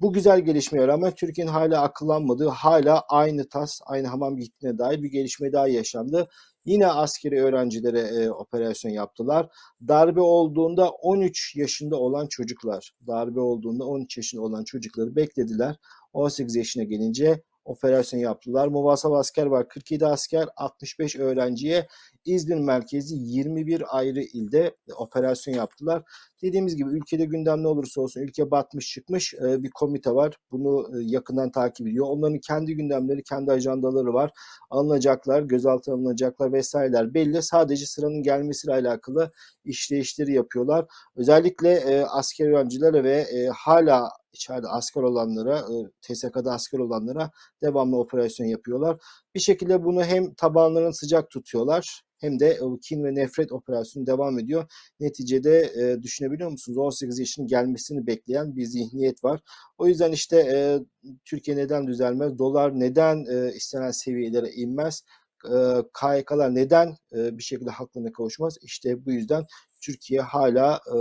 Bu 0.00 0.12
güzel 0.12 0.40
gelişmeye 0.40 0.86
rağmen 0.88 1.14
Türkiye'nin 1.14 1.52
hala 1.52 1.82
akıllanmadığı, 1.82 2.48
hala 2.48 3.00
aynı 3.00 3.48
tas, 3.48 3.80
aynı 3.86 4.06
hamam 4.06 4.36
gittiğine 4.36 4.78
dair 4.78 5.02
bir 5.02 5.08
gelişme 5.08 5.52
daha 5.52 5.68
yaşandı. 5.68 6.28
Yine 6.64 6.86
askeri 6.86 7.42
öğrencilere 7.42 8.00
e, 8.00 8.30
operasyon 8.30 8.92
yaptılar. 8.92 9.48
Darbe 9.88 10.20
olduğunda 10.20 10.90
13 10.90 11.56
yaşında 11.56 11.96
olan 11.96 12.26
çocuklar, 12.26 12.92
darbe 13.06 13.40
olduğunda 13.40 13.84
13 13.84 14.16
yaşında 14.16 14.42
olan 14.42 14.64
çocukları 14.64 15.16
beklediler. 15.16 15.76
18 16.12 16.56
yaşına 16.56 16.84
gelince 16.84 17.42
operasyon 17.68 18.20
yaptılar. 18.20 18.68
Muvasal 18.68 19.12
asker 19.12 19.46
var 19.46 19.68
47 19.68 20.06
asker 20.06 20.48
65 20.56 21.16
öğrenciye 21.16 21.86
İzmir 22.24 22.56
merkezi 22.56 23.16
21 23.18 23.98
ayrı 23.98 24.20
ilde 24.20 24.76
operasyon 24.96 25.54
yaptılar. 25.54 26.02
Dediğimiz 26.42 26.76
gibi 26.76 26.90
ülkede 26.90 27.24
gündem 27.24 27.62
ne 27.62 27.68
olursa 27.68 28.00
olsun 28.00 28.20
ülke 28.20 28.50
batmış 28.50 28.92
çıkmış 28.92 29.34
e, 29.34 29.62
bir 29.62 29.70
komite 29.70 30.10
var. 30.10 30.36
Bunu 30.50 30.98
e, 30.98 31.04
yakından 31.04 31.50
takip 31.50 31.86
ediyor. 31.86 32.06
Onların 32.08 32.38
kendi 32.38 32.76
gündemleri, 32.76 33.22
kendi 33.22 33.52
ajandaları 33.52 34.14
var. 34.14 34.30
Alınacaklar, 34.70 35.42
gözaltına 35.42 35.94
alınacaklar 35.94 36.52
vesaireler 36.52 37.14
belli. 37.14 37.42
Sadece 37.42 37.86
sıranın 37.86 38.22
gelmesiyle 38.22 38.74
alakalı 38.74 39.32
işleyişleri 39.64 40.32
yapıyorlar. 40.32 40.86
Özellikle 41.16 41.72
e, 41.72 42.02
asker 42.02 42.48
öğrencilere 42.48 43.04
ve 43.04 43.48
hala 43.54 44.10
içeride 44.38 44.68
asker 44.68 45.02
olanlara, 45.02 45.58
e, 45.58 45.74
TSK'da 46.02 46.52
asker 46.52 46.78
olanlara 46.78 47.30
devamlı 47.62 47.96
operasyon 47.98 48.46
yapıyorlar. 48.46 48.96
Bir 49.34 49.40
şekilde 49.40 49.84
bunu 49.84 50.04
hem 50.04 50.34
tabanlarını 50.34 50.94
sıcak 50.94 51.30
tutuyorlar 51.30 52.02
hem 52.20 52.40
de 52.40 52.58
kin 52.82 53.04
ve 53.04 53.14
nefret 53.14 53.52
operasyonu 53.52 54.06
devam 54.06 54.38
ediyor. 54.38 54.64
Neticede 55.00 55.60
e, 55.60 56.02
düşünebiliyor 56.02 56.50
musunuz? 56.50 56.78
18 56.78 57.18
yaşının 57.18 57.46
gelmesini 57.46 58.06
bekleyen 58.06 58.56
bir 58.56 58.64
zihniyet 58.64 59.24
var. 59.24 59.40
O 59.78 59.86
yüzden 59.86 60.12
işte 60.12 60.36
e, 60.36 60.78
Türkiye 61.24 61.56
neden 61.56 61.86
düzelmez? 61.86 62.38
Dolar 62.38 62.80
neden 62.80 63.24
e, 63.30 63.52
istenen 63.54 63.90
seviyelere 63.90 64.50
inmez? 64.50 65.02
E, 65.44 65.54
KYK'lar 66.00 66.54
neden 66.54 66.96
e, 67.12 67.38
bir 67.38 67.42
şekilde 67.42 67.70
haklarına 67.70 68.12
kavuşmaz? 68.12 68.56
İşte 68.62 69.06
bu 69.06 69.12
yüzden 69.12 69.46
Türkiye 69.80 70.20
hala 70.20 70.80
e, 70.86 70.98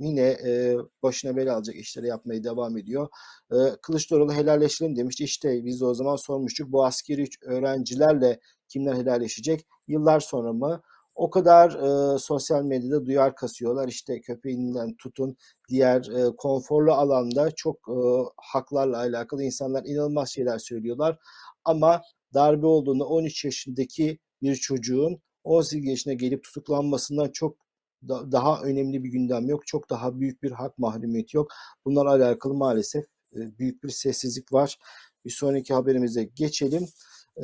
yine 0.00 0.20
e, 0.20 0.76
başına 1.02 1.36
bela 1.36 1.56
alacak 1.56 1.76
işleri 1.76 2.06
yapmaya 2.06 2.44
devam 2.44 2.76
ediyor. 2.76 3.08
E, 3.52 3.56
Kılıçdaroğlu 3.82 4.34
helalleşelim 4.34 4.96
demişti. 4.96 5.24
İşte 5.24 5.64
biz 5.64 5.80
de 5.80 5.84
o 5.84 5.94
zaman 5.94 6.16
sormuştuk. 6.16 6.72
Bu 6.72 6.84
askeri 6.84 7.24
öğrencilerle 7.42 8.40
kimler 8.68 8.94
helalleşecek? 8.94 9.66
Yıllar 9.88 10.20
sonra 10.20 10.52
mı? 10.52 10.82
O 11.14 11.30
kadar 11.30 11.70
e, 11.70 12.18
sosyal 12.18 12.62
medyada 12.64 13.06
duyar 13.06 13.34
kasıyorlar. 13.34 13.88
İşte 13.88 14.20
köpeğinden 14.20 14.94
tutun 14.96 15.36
diğer 15.68 16.00
e, 16.00 16.36
konforlu 16.36 16.92
alanda 16.92 17.50
çok 17.50 17.76
e, 17.88 17.96
haklarla 18.36 18.98
alakalı 18.98 19.42
insanlar 19.44 19.84
inanılmaz 19.84 20.30
şeyler 20.30 20.58
söylüyorlar. 20.58 21.18
Ama 21.64 22.02
darbe 22.34 22.66
olduğunda 22.66 23.04
13 23.04 23.44
yaşındaki 23.44 24.18
bir 24.42 24.54
çocuğun 24.54 25.22
18 25.44 25.88
yaşına 25.88 26.12
gelip 26.12 26.44
tutuklanmasından 26.44 27.28
çok 27.32 27.56
da, 28.08 28.32
daha 28.32 28.62
önemli 28.62 29.04
bir 29.04 29.08
gündem 29.08 29.48
yok. 29.48 29.66
Çok 29.66 29.90
daha 29.90 30.20
büyük 30.20 30.42
bir 30.42 30.50
hak 30.50 30.78
mahrumiyeti 30.78 31.36
yok. 31.36 31.48
Bunlarla 31.84 32.10
alakalı 32.10 32.54
maalesef 32.54 33.04
e, 33.36 33.58
büyük 33.58 33.84
bir 33.84 33.88
sessizlik 33.88 34.52
var. 34.52 34.78
Bir 35.24 35.30
sonraki 35.30 35.74
haberimize 35.74 36.24
geçelim. 36.24 36.88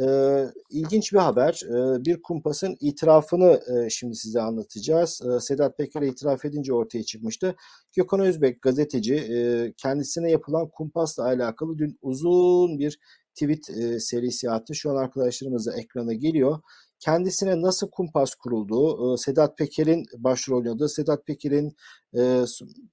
Ee, 0.01 0.47
ilginç 0.71 1.13
bir 1.13 1.19
haber. 1.19 1.61
Ee, 1.65 2.05
bir 2.05 2.23
kumpasın 2.23 2.77
itirafını 2.81 3.61
e, 3.69 3.91
şimdi 3.91 4.17
size 4.17 4.41
anlatacağız. 4.41 5.21
Ee, 5.27 5.41
Sedat 5.41 5.79
Peker'e 5.79 6.09
itiraf 6.09 6.45
edince 6.45 6.73
ortaya 6.73 7.03
çıkmıştı. 7.03 7.57
Gökhan 7.97 8.21
Özbek 8.21 8.63
gazeteci 8.63 9.15
e, 9.15 9.73
kendisine 9.77 10.31
yapılan 10.31 10.69
kumpasla 10.69 11.25
alakalı 11.25 11.79
dün 11.79 11.99
uzun 12.03 12.79
bir 12.79 12.99
tweet 13.35 13.71
e, 13.71 14.01
serisi 14.01 14.51
attı. 14.51 14.75
Şu 14.75 14.91
an 14.91 14.97
arkadaşlarımız 14.97 15.67
da 15.67 15.77
ekrana 15.77 16.13
geliyor. 16.13 16.61
Kendisine 16.99 17.63
nasıl 17.63 17.91
kumpas 17.91 18.35
kurulduğu, 18.35 19.17
Sedat 19.17 19.59
Peker'in 19.59 20.07
başrol 20.19 20.59
oynadığı, 20.59 20.89
Sedat 20.89 21.27
Peker'in 21.27 21.77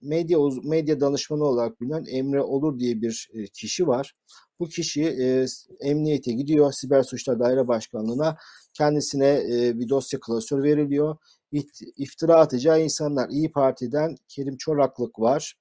medya 0.01 0.39
medya 0.63 0.99
danışmanı 0.99 1.43
olarak 1.43 1.81
bilinen 1.81 2.05
Emre 2.05 2.41
Olur 2.41 2.79
diye 2.79 3.01
bir 3.01 3.29
e, 3.33 3.47
kişi 3.47 3.87
var. 3.87 4.15
Bu 4.59 4.67
kişi 4.69 5.03
e, 5.03 5.45
emniyete 5.79 6.31
gidiyor, 6.31 6.71
siber 6.71 7.03
suçlar 7.03 7.39
daire 7.39 7.67
başkanlığına 7.67 8.37
kendisine 8.73 9.43
e, 9.51 9.79
bir 9.79 9.89
dosya 9.89 10.19
klasör 10.19 10.63
veriliyor. 10.63 11.17
İftira 11.97 12.35
atacağı 12.35 12.83
insanlar 12.83 13.29
İyi 13.29 13.51
Parti'den 13.51 14.15
Kerim 14.27 14.57
Çoraklık 14.57 15.19
var 15.19 15.55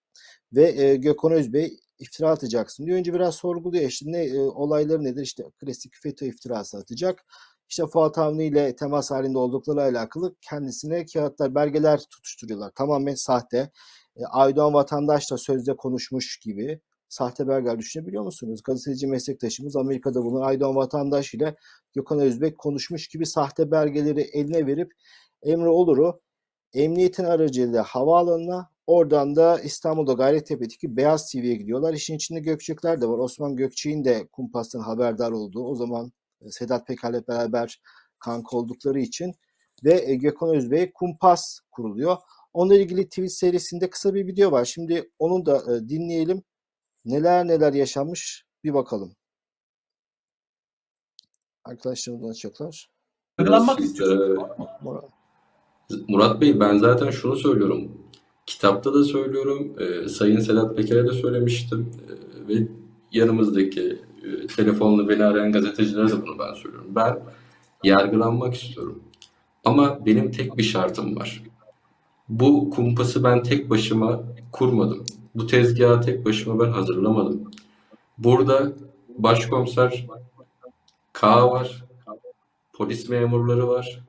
ve 0.52 0.82
e, 0.82 0.96
Gökhan 0.96 1.32
Özbey 1.32 1.78
iftira 1.98 2.30
atacaksın 2.30 2.86
diyor. 2.86 2.98
Önce 2.98 3.14
biraz 3.14 3.34
sorguluyor 3.34 3.84
işte 3.84 4.12
ne 4.12 4.24
e, 4.24 4.38
olayları 4.40 5.04
nedir 5.04 5.22
işte 5.22 5.44
klasik 5.60 5.94
FETÖ 6.02 6.26
iftirası 6.26 6.78
atacak. 6.78 7.24
İşte 7.72 7.86
Fuat 7.86 8.18
Avni 8.18 8.46
ile 8.46 8.76
temas 8.76 9.10
halinde 9.10 9.38
oldukları 9.38 9.82
alakalı 9.82 10.34
kendisine 10.40 11.06
kağıtlar, 11.06 11.54
belgeler 11.54 12.00
tutuşturuyorlar. 12.00 12.70
Tamamen 12.74 13.14
sahte. 13.14 13.70
E, 14.16 14.24
Aydoğan 14.24 14.74
vatandaşla 14.74 15.38
sözde 15.38 15.76
konuşmuş 15.76 16.38
gibi 16.38 16.80
sahte 17.08 17.48
belgeler 17.48 17.78
düşünebiliyor 17.78 18.24
musunuz? 18.24 18.62
Gazeteci 18.64 19.06
meslektaşımız 19.06 19.76
Amerika'da 19.76 20.22
bulunan 20.22 20.46
Aydoğan 20.46 20.76
Vatandaş 20.76 21.34
ile 21.34 21.56
Gökhan 21.94 22.20
Özbek 22.20 22.58
konuşmuş 22.58 23.08
gibi 23.08 23.26
sahte 23.26 23.70
belgeleri 23.70 24.20
eline 24.20 24.66
verip 24.66 24.92
Emre 25.42 25.68
Olur'u 25.68 26.20
emniyetin 26.74 27.24
aracılığıyla 27.24 27.82
havaalanına 27.82 28.70
oradan 28.86 29.36
da 29.36 29.60
İstanbul'da 29.60 30.12
Gayrettepe'deki 30.12 30.96
Beyaz 30.96 31.32
TV'ye 31.32 31.54
gidiyorlar. 31.54 31.94
İşin 31.94 32.16
içinde 32.16 32.40
Gökçekler 32.40 33.00
de 33.00 33.08
var. 33.08 33.18
Osman 33.18 33.56
Gökçek'in 33.56 34.04
de 34.04 34.26
kumpastan 34.32 34.80
haberdar 34.80 35.30
olduğu 35.30 35.64
o 35.64 35.74
zaman 35.74 36.12
Sedat 36.50 36.86
Peker'le 36.86 37.28
beraber 37.28 37.80
kanka 38.18 38.56
oldukları 38.56 39.00
için 39.00 39.34
ve 39.84 40.10
e, 40.10 40.14
Gökhan 40.14 40.56
Özbey 40.56 40.92
kumpas 40.92 41.58
kuruluyor. 41.70 42.16
Onunla 42.52 42.74
ilgili 42.74 43.08
tweet 43.08 43.32
serisinde 43.32 43.90
kısa 43.90 44.14
bir 44.14 44.26
video 44.26 44.52
var. 44.52 44.64
Şimdi 44.64 45.10
onu 45.18 45.46
da 45.46 45.56
e, 45.76 45.88
dinleyelim. 45.88 46.42
Neler 47.04 47.48
neler 47.48 47.72
yaşanmış 47.72 48.44
bir 48.64 48.74
bakalım. 48.74 49.14
Arkadaşlarımız 51.64 52.30
açacaklar. 52.30 52.90
Yargılanmak 53.38 53.80
Ee, 53.80 53.84
istiyorsunuz. 53.84 54.48
Murat. 54.82 55.04
Murat 56.08 56.40
Bey 56.40 56.60
ben 56.60 56.78
zaten 56.78 57.10
şunu 57.10 57.36
söylüyorum. 57.36 58.06
Kitapta 58.46 58.94
da 58.94 59.04
söylüyorum. 59.04 59.76
e, 59.80 60.08
Sayın 60.08 60.40
Sedat 60.40 60.76
Peker'e 60.76 61.04
de 61.08 61.12
söylemiştim. 61.12 61.90
E, 62.08 62.48
ve 62.48 62.68
yanımızdaki 63.12 64.02
e, 64.24 64.46
telefonla 64.46 65.08
beni 65.08 65.24
arayan 65.24 65.52
gazetecilere 65.52 66.08
de 66.08 66.22
bunu 66.22 66.38
ben 66.38 66.54
söylüyorum. 66.54 66.90
Ben 66.90 67.18
yargılanmak 67.84 68.54
istiyorum. 68.54 69.02
Ama 69.64 70.06
benim 70.06 70.30
tek 70.30 70.58
bir 70.58 70.62
şartım 70.62 71.16
var. 71.16 71.42
Bu 72.28 72.70
kumpası 72.70 73.24
ben 73.24 73.42
tek 73.42 73.70
başıma 73.70 74.22
kurmadım. 74.52 75.04
Bu 75.34 75.46
tezgahı 75.46 76.00
tek 76.00 76.24
başıma 76.24 76.64
ben 76.64 76.72
hazırlamadım. 76.72 77.50
Burada 78.18 78.72
başkomiser 79.18 80.06
K 81.12 81.50
var, 81.50 81.84
polis 82.72 83.08
memurları 83.08 83.68
var, 83.68 84.02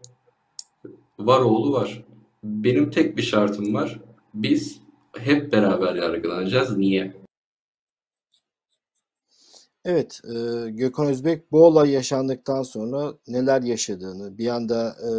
var 1.19 1.39
oğlu 1.39 1.73
var. 1.73 2.03
Benim 2.43 2.89
tek 2.89 3.17
bir 3.17 3.21
şartım 3.21 3.73
var. 3.73 3.99
Biz 4.33 4.81
hep 5.17 5.53
beraber 5.53 5.95
yargılanacağız. 5.95 6.77
Niye? 6.77 7.22
Evet, 9.85 10.21
e, 10.25 10.69
Gökhan 10.69 11.07
Özbek 11.07 11.51
bu 11.51 11.65
olay 11.65 11.89
yaşandıktan 11.89 12.63
sonra 12.63 13.13
neler 13.27 13.61
yaşadığını, 13.61 14.37
bir 14.37 14.47
anda 14.47 14.95
e, 15.01 15.09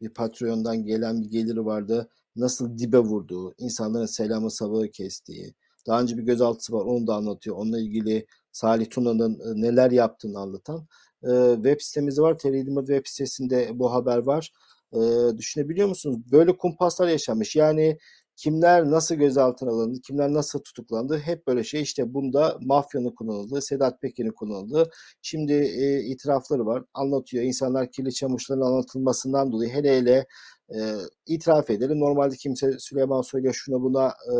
bir 0.00 0.10
Patreon'dan 0.14 0.84
gelen 0.84 1.22
bir 1.22 1.30
geliri 1.30 1.66
vardı, 1.66 2.08
nasıl 2.36 2.78
dibe 2.78 2.98
vurduğu, 2.98 3.54
insanların 3.58 4.06
selamı 4.06 4.50
sabahı 4.50 4.90
kestiği, 4.90 5.54
daha 5.86 6.02
önce 6.02 6.18
bir 6.18 6.22
gözaltısı 6.22 6.72
var, 6.72 6.84
onu 6.84 7.06
da 7.06 7.14
anlatıyor. 7.14 7.56
Onunla 7.56 7.80
ilgili 7.80 8.26
Salih 8.52 8.90
Tuna'nın 8.90 9.40
e, 9.40 9.62
neler 9.62 9.90
yaptığını 9.90 10.38
anlatan 10.38 10.86
e, 11.22 11.54
web 11.54 11.80
sitemiz 11.80 12.20
var. 12.20 12.38
TR24 12.38 12.86
web 12.86 13.06
sitesinde 13.06 13.70
bu 13.74 13.92
haber 13.92 14.18
var. 14.18 14.52
E, 14.92 14.98
düşünebiliyor 15.38 15.88
musunuz? 15.88 16.18
Böyle 16.32 16.56
kumpaslar 16.56 17.08
yaşanmış. 17.08 17.56
Yani 17.56 17.98
kimler 18.38 18.90
nasıl 18.90 19.14
gözaltına 19.14 19.70
alındı, 19.70 20.00
kimler 20.00 20.32
nasıl 20.32 20.58
tutuklandı 20.58 21.18
hep 21.18 21.46
böyle 21.46 21.64
şey 21.64 21.82
işte 21.82 22.14
bunda 22.14 22.58
mafyanın 22.60 23.10
kullanıldığı, 23.10 23.62
Sedat 23.62 24.02
Peker'in 24.02 24.30
kullanıldığı 24.30 24.90
şimdi 25.22 25.52
e, 25.52 26.00
itirafları 26.00 26.66
var 26.66 26.84
anlatıyor. 26.94 27.44
İnsanlar 27.44 27.90
kirli 27.90 28.14
çamaşırların 28.14 28.62
anlatılmasından 28.62 29.52
dolayı 29.52 29.70
hele 29.70 29.98
hele 29.98 30.26
e, 30.74 30.78
itiraf 31.26 31.70
edelim. 31.70 32.00
Normalde 32.00 32.36
kimse 32.36 32.78
Süleyman 32.78 33.22
Soylu'ya 33.22 33.52
şuna 33.52 33.82
buna 33.82 34.08
e, 34.08 34.34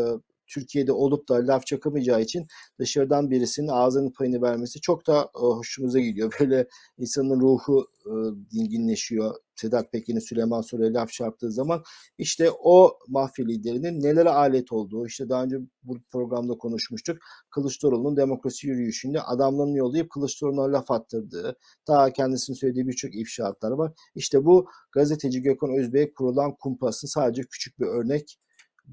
Türkiye'de 0.47 0.91
olup 0.91 1.29
da 1.29 1.47
laf 1.47 1.65
çakamayacağı 1.65 2.21
için 2.21 2.47
dışarıdan 2.79 3.31
birisinin 3.31 3.67
ağzının 3.67 4.11
payını 4.11 4.41
vermesi 4.41 4.81
çok 4.81 5.07
da 5.07 5.21
e, 5.21 5.39
hoşumuza 5.39 5.99
gidiyor. 5.99 6.33
Böyle 6.39 6.67
insanın 6.97 7.39
ruhu 7.39 7.87
e, 8.05 8.11
dinginleşiyor. 8.51 9.35
Sedat 9.59 9.91
Peker'in 9.91 10.19
Süleyman 10.19 10.61
Soylu'ya 10.61 10.93
laf 10.93 11.09
çarptığı 11.09 11.51
zaman 11.51 11.83
işte 12.17 12.51
o 12.63 12.99
mafya 13.07 13.45
liderinin 13.45 14.01
nelere 14.01 14.29
alet 14.29 14.71
olduğu, 14.71 15.05
işte 15.05 15.29
daha 15.29 15.43
önce 15.43 15.57
bu 15.83 15.97
programda 16.11 16.53
konuşmuştuk. 16.57 17.17
Kılıçdaroğlu'nun 17.49 18.17
demokrasi 18.17 18.67
yürüyüşünde 18.67 19.21
adamlarını 19.21 19.77
yollayıp 19.77 20.09
Kılıçdaroğlu'na 20.09 20.71
laf 20.71 20.91
attırdığı, 20.91 21.55
daha 21.87 22.13
kendisinin 22.13 22.57
söylediği 22.57 22.87
birçok 22.87 23.15
ifşaatlar 23.15 23.71
var. 23.71 23.91
İşte 24.15 24.45
bu 24.45 24.67
gazeteci 24.91 25.41
Gökhan 25.41 25.79
Özbey'e 25.79 26.13
kurulan 26.13 26.55
kumpasın 26.55 27.07
sadece 27.07 27.41
küçük 27.41 27.79
bir 27.79 27.85
örnek. 27.85 28.37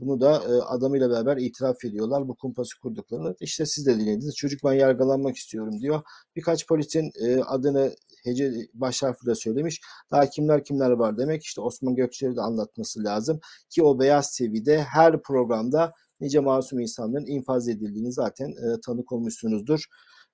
Bunu 0.00 0.20
da 0.20 0.42
e, 0.44 0.62
adamıyla 0.62 1.10
beraber 1.10 1.36
itiraf 1.36 1.84
ediyorlar 1.84 2.28
bu 2.28 2.36
kumpası 2.36 2.80
kurduklarını. 2.80 3.34
İşte 3.40 3.66
siz 3.66 3.86
de 3.86 3.98
dinlediniz. 3.98 4.34
Çocuk 4.36 4.60
ben 4.64 4.72
yargılanmak 4.72 5.36
istiyorum 5.36 5.80
diyor. 5.80 6.02
Birkaç 6.36 6.66
polisin 6.66 7.10
e, 7.24 7.42
adını 7.42 7.94
hece 8.26 8.52
baş 8.74 9.02
harfiyle 9.02 9.34
söylemiş. 9.34 9.80
Daha 10.10 10.30
kimler 10.30 10.64
kimler 10.64 10.90
var 10.90 11.18
demek. 11.18 11.42
İşte 11.42 11.60
Osman 11.60 11.94
Gökçe'yi 11.94 12.36
de 12.36 12.40
anlatması 12.40 13.04
lazım. 13.04 13.40
Ki 13.70 13.82
o 13.82 14.00
Beyaz 14.00 14.38
TV'de 14.38 14.82
her 14.82 15.22
programda 15.22 15.92
nice 16.20 16.40
masum 16.40 16.80
insanların 16.80 17.26
infaz 17.26 17.68
edildiğini 17.68 18.12
zaten 18.12 18.48
e, 18.48 18.80
tanık 18.86 19.12
olmuşsunuzdur. 19.12 19.84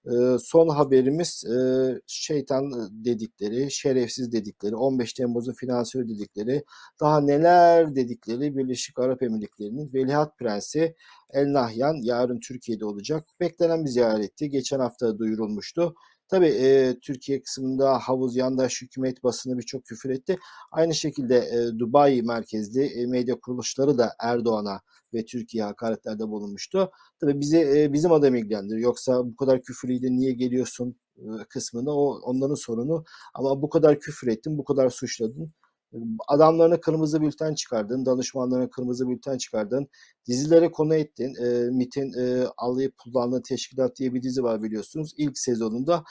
E, 0.06 0.38
son 0.38 0.68
haberimiz 0.68 1.44
e, 1.44 1.56
şeytan 2.06 2.72
dedikleri, 3.04 3.70
şerefsiz 3.70 4.32
dedikleri, 4.32 4.76
15 4.76 5.12
Temmuz'un 5.12 5.52
finansörü 5.52 6.08
dedikleri, 6.08 6.64
daha 7.00 7.20
neler 7.20 7.94
dedikleri 7.94 8.56
Birleşik 8.56 8.98
Arap 8.98 9.22
Emirlikleri'nin 9.22 9.92
Veliaht 9.94 10.38
Prensi 10.38 10.94
El 11.30 11.52
Nahyan 11.52 11.94
yarın 12.02 12.40
Türkiye'de 12.40 12.84
olacak. 12.84 13.28
Beklenen 13.40 13.84
bir 13.84 13.90
ziyaretti. 13.90 14.50
Geçen 14.50 14.80
hafta 14.80 15.18
duyurulmuştu. 15.18 15.94
Tabii 16.32 16.46
e, 16.46 16.98
Türkiye 17.02 17.42
kısmında 17.42 17.98
havuz 17.98 18.36
yandaş 18.36 18.82
hükümet 18.82 19.24
basını 19.24 19.58
birçok 19.58 19.84
küfür 19.84 20.10
etti. 20.10 20.38
Aynı 20.70 20.94
şekilde 20.94 21.36
e, 21.36 21.78
Dubai 21.78 22.22
merkezli 22.22 22.84
e, 22.84 23.06
medya 23.06 23.40
kuruluşları 23.40 23.98
da 23.98 24.12
Erdoğan'a 24.20 24.80
ve 25.14 25.24
Türkiye 25.24 25.64
hakaretlerde 25.64 26.28
bulunmuştu. 26.28 26.90
Tabii 27.20 27.40
bizi 27.40 27.58
e, 27.58 27.92
bizim 27.92 28.12
adam 28.12 28.34
ilgilendiriyor. 28.34 28.82
Yoksa 28.82 29.26
bu 29.26 29.36
kadar 29.36 29.62
küfürlüydü 29.62 30.06
niye 30.10 30.32
geliyorsun 30.32 30.96
kısmını 31.48 31.90
o 31.92 32.20
onların 32.20 32.54
sorunu. 32.54 33.04
Ama 33.34 33.62
bu 33.62 33.68
kadar 33.68 34.00
küfür 34.00 34.28
ettin, 34.28 34.58
bu 34.58 34.64
kadar 34.64 34.90
suçladın. 34.90 35.52
Adamlarına 36.28 36.80
kırmızı 36.80 37.22
bülten 37.22 37.54
çıkardın, 37.54 38.06
danışmanlarına 38.06 38.70
kırmızı 38.70 39.08
bülten 39.08 39.38
çıkardın, 39.38 39.88
dizilere 40.26 40.70
konu 40.70 40.94
ettin. 40.94 41.34
E, 41.34 41.70
MIT'in 41.70 42.12
e, 42.18 42.46
alayıp 42.56 42.98
kullandığı 42.98 43.42
teşkilat 43.42 43.96
diye 43.96 44.14
bir 44.14 44.22
dizi 44.22 44.42
var 44.42 44.62
biliyorsunuz. 44.62 45.14
İlk 45.16 45.38
sezonunda 45.38 46.04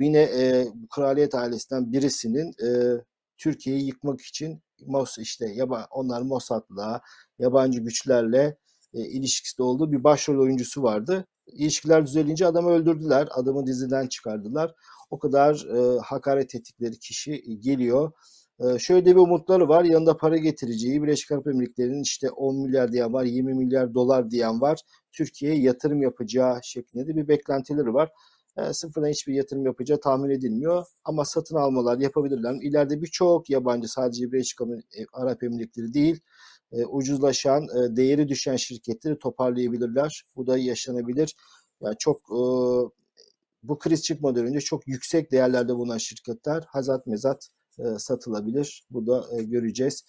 yine 0.00 0.22
e, 0.22 0.66
kraliyet 0.90 1.34
ailesinden 1.34 1.92
birisinin 1.92 2.52
e, 2.66 3.00
Türkiye'yi 3.36 3.86
yıkmak 3.86 4.20
için 4.20 4.62
Mos 4.86 5.18
işte 5.18 5.46
yaba, 5.54 5.86
onlar 5.90 6.22
Mossad'la 6.22 7.00
yabancı 7.38 7.80
güçlerle 7.80 8.56
e, 8.94 9.00
ilişkisi 9.00 9.62
olduğu 9.62 9.92
bir 9.92 10.04
başrol 10.04 10.42
oyuncusu 10.42 10.82
vardı. 10.82 11.26
İlişkiler 11.46 12.06
düzelince 12.06 12.46
adamı 12.46 12.70
öldürdüler. 12.70 13.28
Adamı 13.30 13.66
diziden 13.66 14.06
çıkardılar. 14.06 14.74
O 15.10 15.18
kadar 15.18 15.66
e, 15.76 15.98
hakaret 15.98 16.54
ettikleri 16.54 16.98
kişi 16.98 17.60
geliyor. 17.60 18.12
E, 18.60 18.78
şöyle 18.78 19.06
bir 19.06 19.20
umutları 19.20 19.68
var. 19.68 19.84
Yanında 19.84 20.16
para 20.16 20.36
getireceği 20.36 21.02
Birleşik 21.02 21.32
Arap 21.32 21.46
Emirlikleri'nin 21.46 22.02
işte 22.02 22.30
10 22.30 22.56
milyar 22.56 22.92
diyen 22.92 23.12
var, 23.12 23.24
20 23.24 23.54
milyar 23.54 23.94
dolar 23.94 24.30
diyen 24.30 24.60
var. 24.60 24.80
Türkiye'ye 25.12 25.60
yatırım 25.60 26.02
yapacağı 26.02 26.60
şeklinde 26.62 27.06
de 27.06 27.16
bir 27.16 27.28
beklentileri 27.28 27.94
var. 27.94 28.10
E, 28.56 28.72
sıfırdan 28.72 29.08
hiçbir 29.08 29.34
yatırım 29.34 29.66
yapacağı 29.66 30.00
tahmin 30.00 30.30
edilmiyor. 30.30 30.86
Ama 31.04 31.24
satın 31.24 31.56
almalar 31.56 31.98
yapabilirler. 31.98 32.54
İleride 32.62 33.02
birçok 33.02 33.50
yabancı 33.50 33.88
sadece 33.88 34.32
Birleşik 34.32 34.58
Arap 35.12 35.42
Emirlikleri 35.42 35.94
değil 35.94 36.20
e, 36.74 36.84
ucuzlaşan, 36.84 37.62
e, 37.62 37.96
değeri 37.96 38.28
düşen 38.28 38.56
şirketleri 38.56 39.18
toparlayabilirler. 39.18 40.24
Bu 40.36 40.46
da 40.46 40.58
yaşanabilir. 40.58 41.36
Yani 41.80 41.96
çok 41.98 42.18
e, 42.18 42.40
bu 43.62 43.78
kriz 43.78 44.02
çıkmadan 44.02 44.46
önce 44.46 44.60
çok 44.60 44.88
yüksek 44.88 45.32
değerlerde 45.32 45.74
bulunan 45.74 45.98
şirketler 45.98 46.64
hazat 46.68 47.06
mezat 47.06 47.48
e, 47.48 47.63
satılabilir. 47.98 48.84
Bu 48.90 49.06
da 49.06 49.24
e, 49.38 49.42
göreceğiz. 49.42 50.04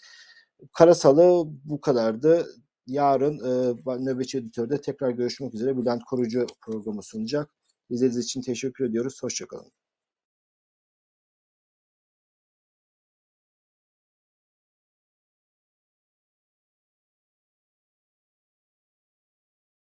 Karasalı 0.73 1.47
bu 1.63 1.81
kadardı. 1.81 2.47
Yarın 2.87 3.39
e, 3.39 4.03
Nöbetçi 4.05 4.37
Editör'de 4.37 4.81
tekrar 4.81 5.09
görüşmek 5.09 5.53
üzere. 5.53 5.77
Bülent 5.77 6.03
Korucu 6.03 6.45
programı 6.61 7.03
sunacak. 7.03 7.49
İzlediğiniz 7.89 8.25
için 8.25 8.41
teşekkür 8.41 8.85
ediyoruz. 8.85 9.23
Hoşçakalın. 9.23 9.71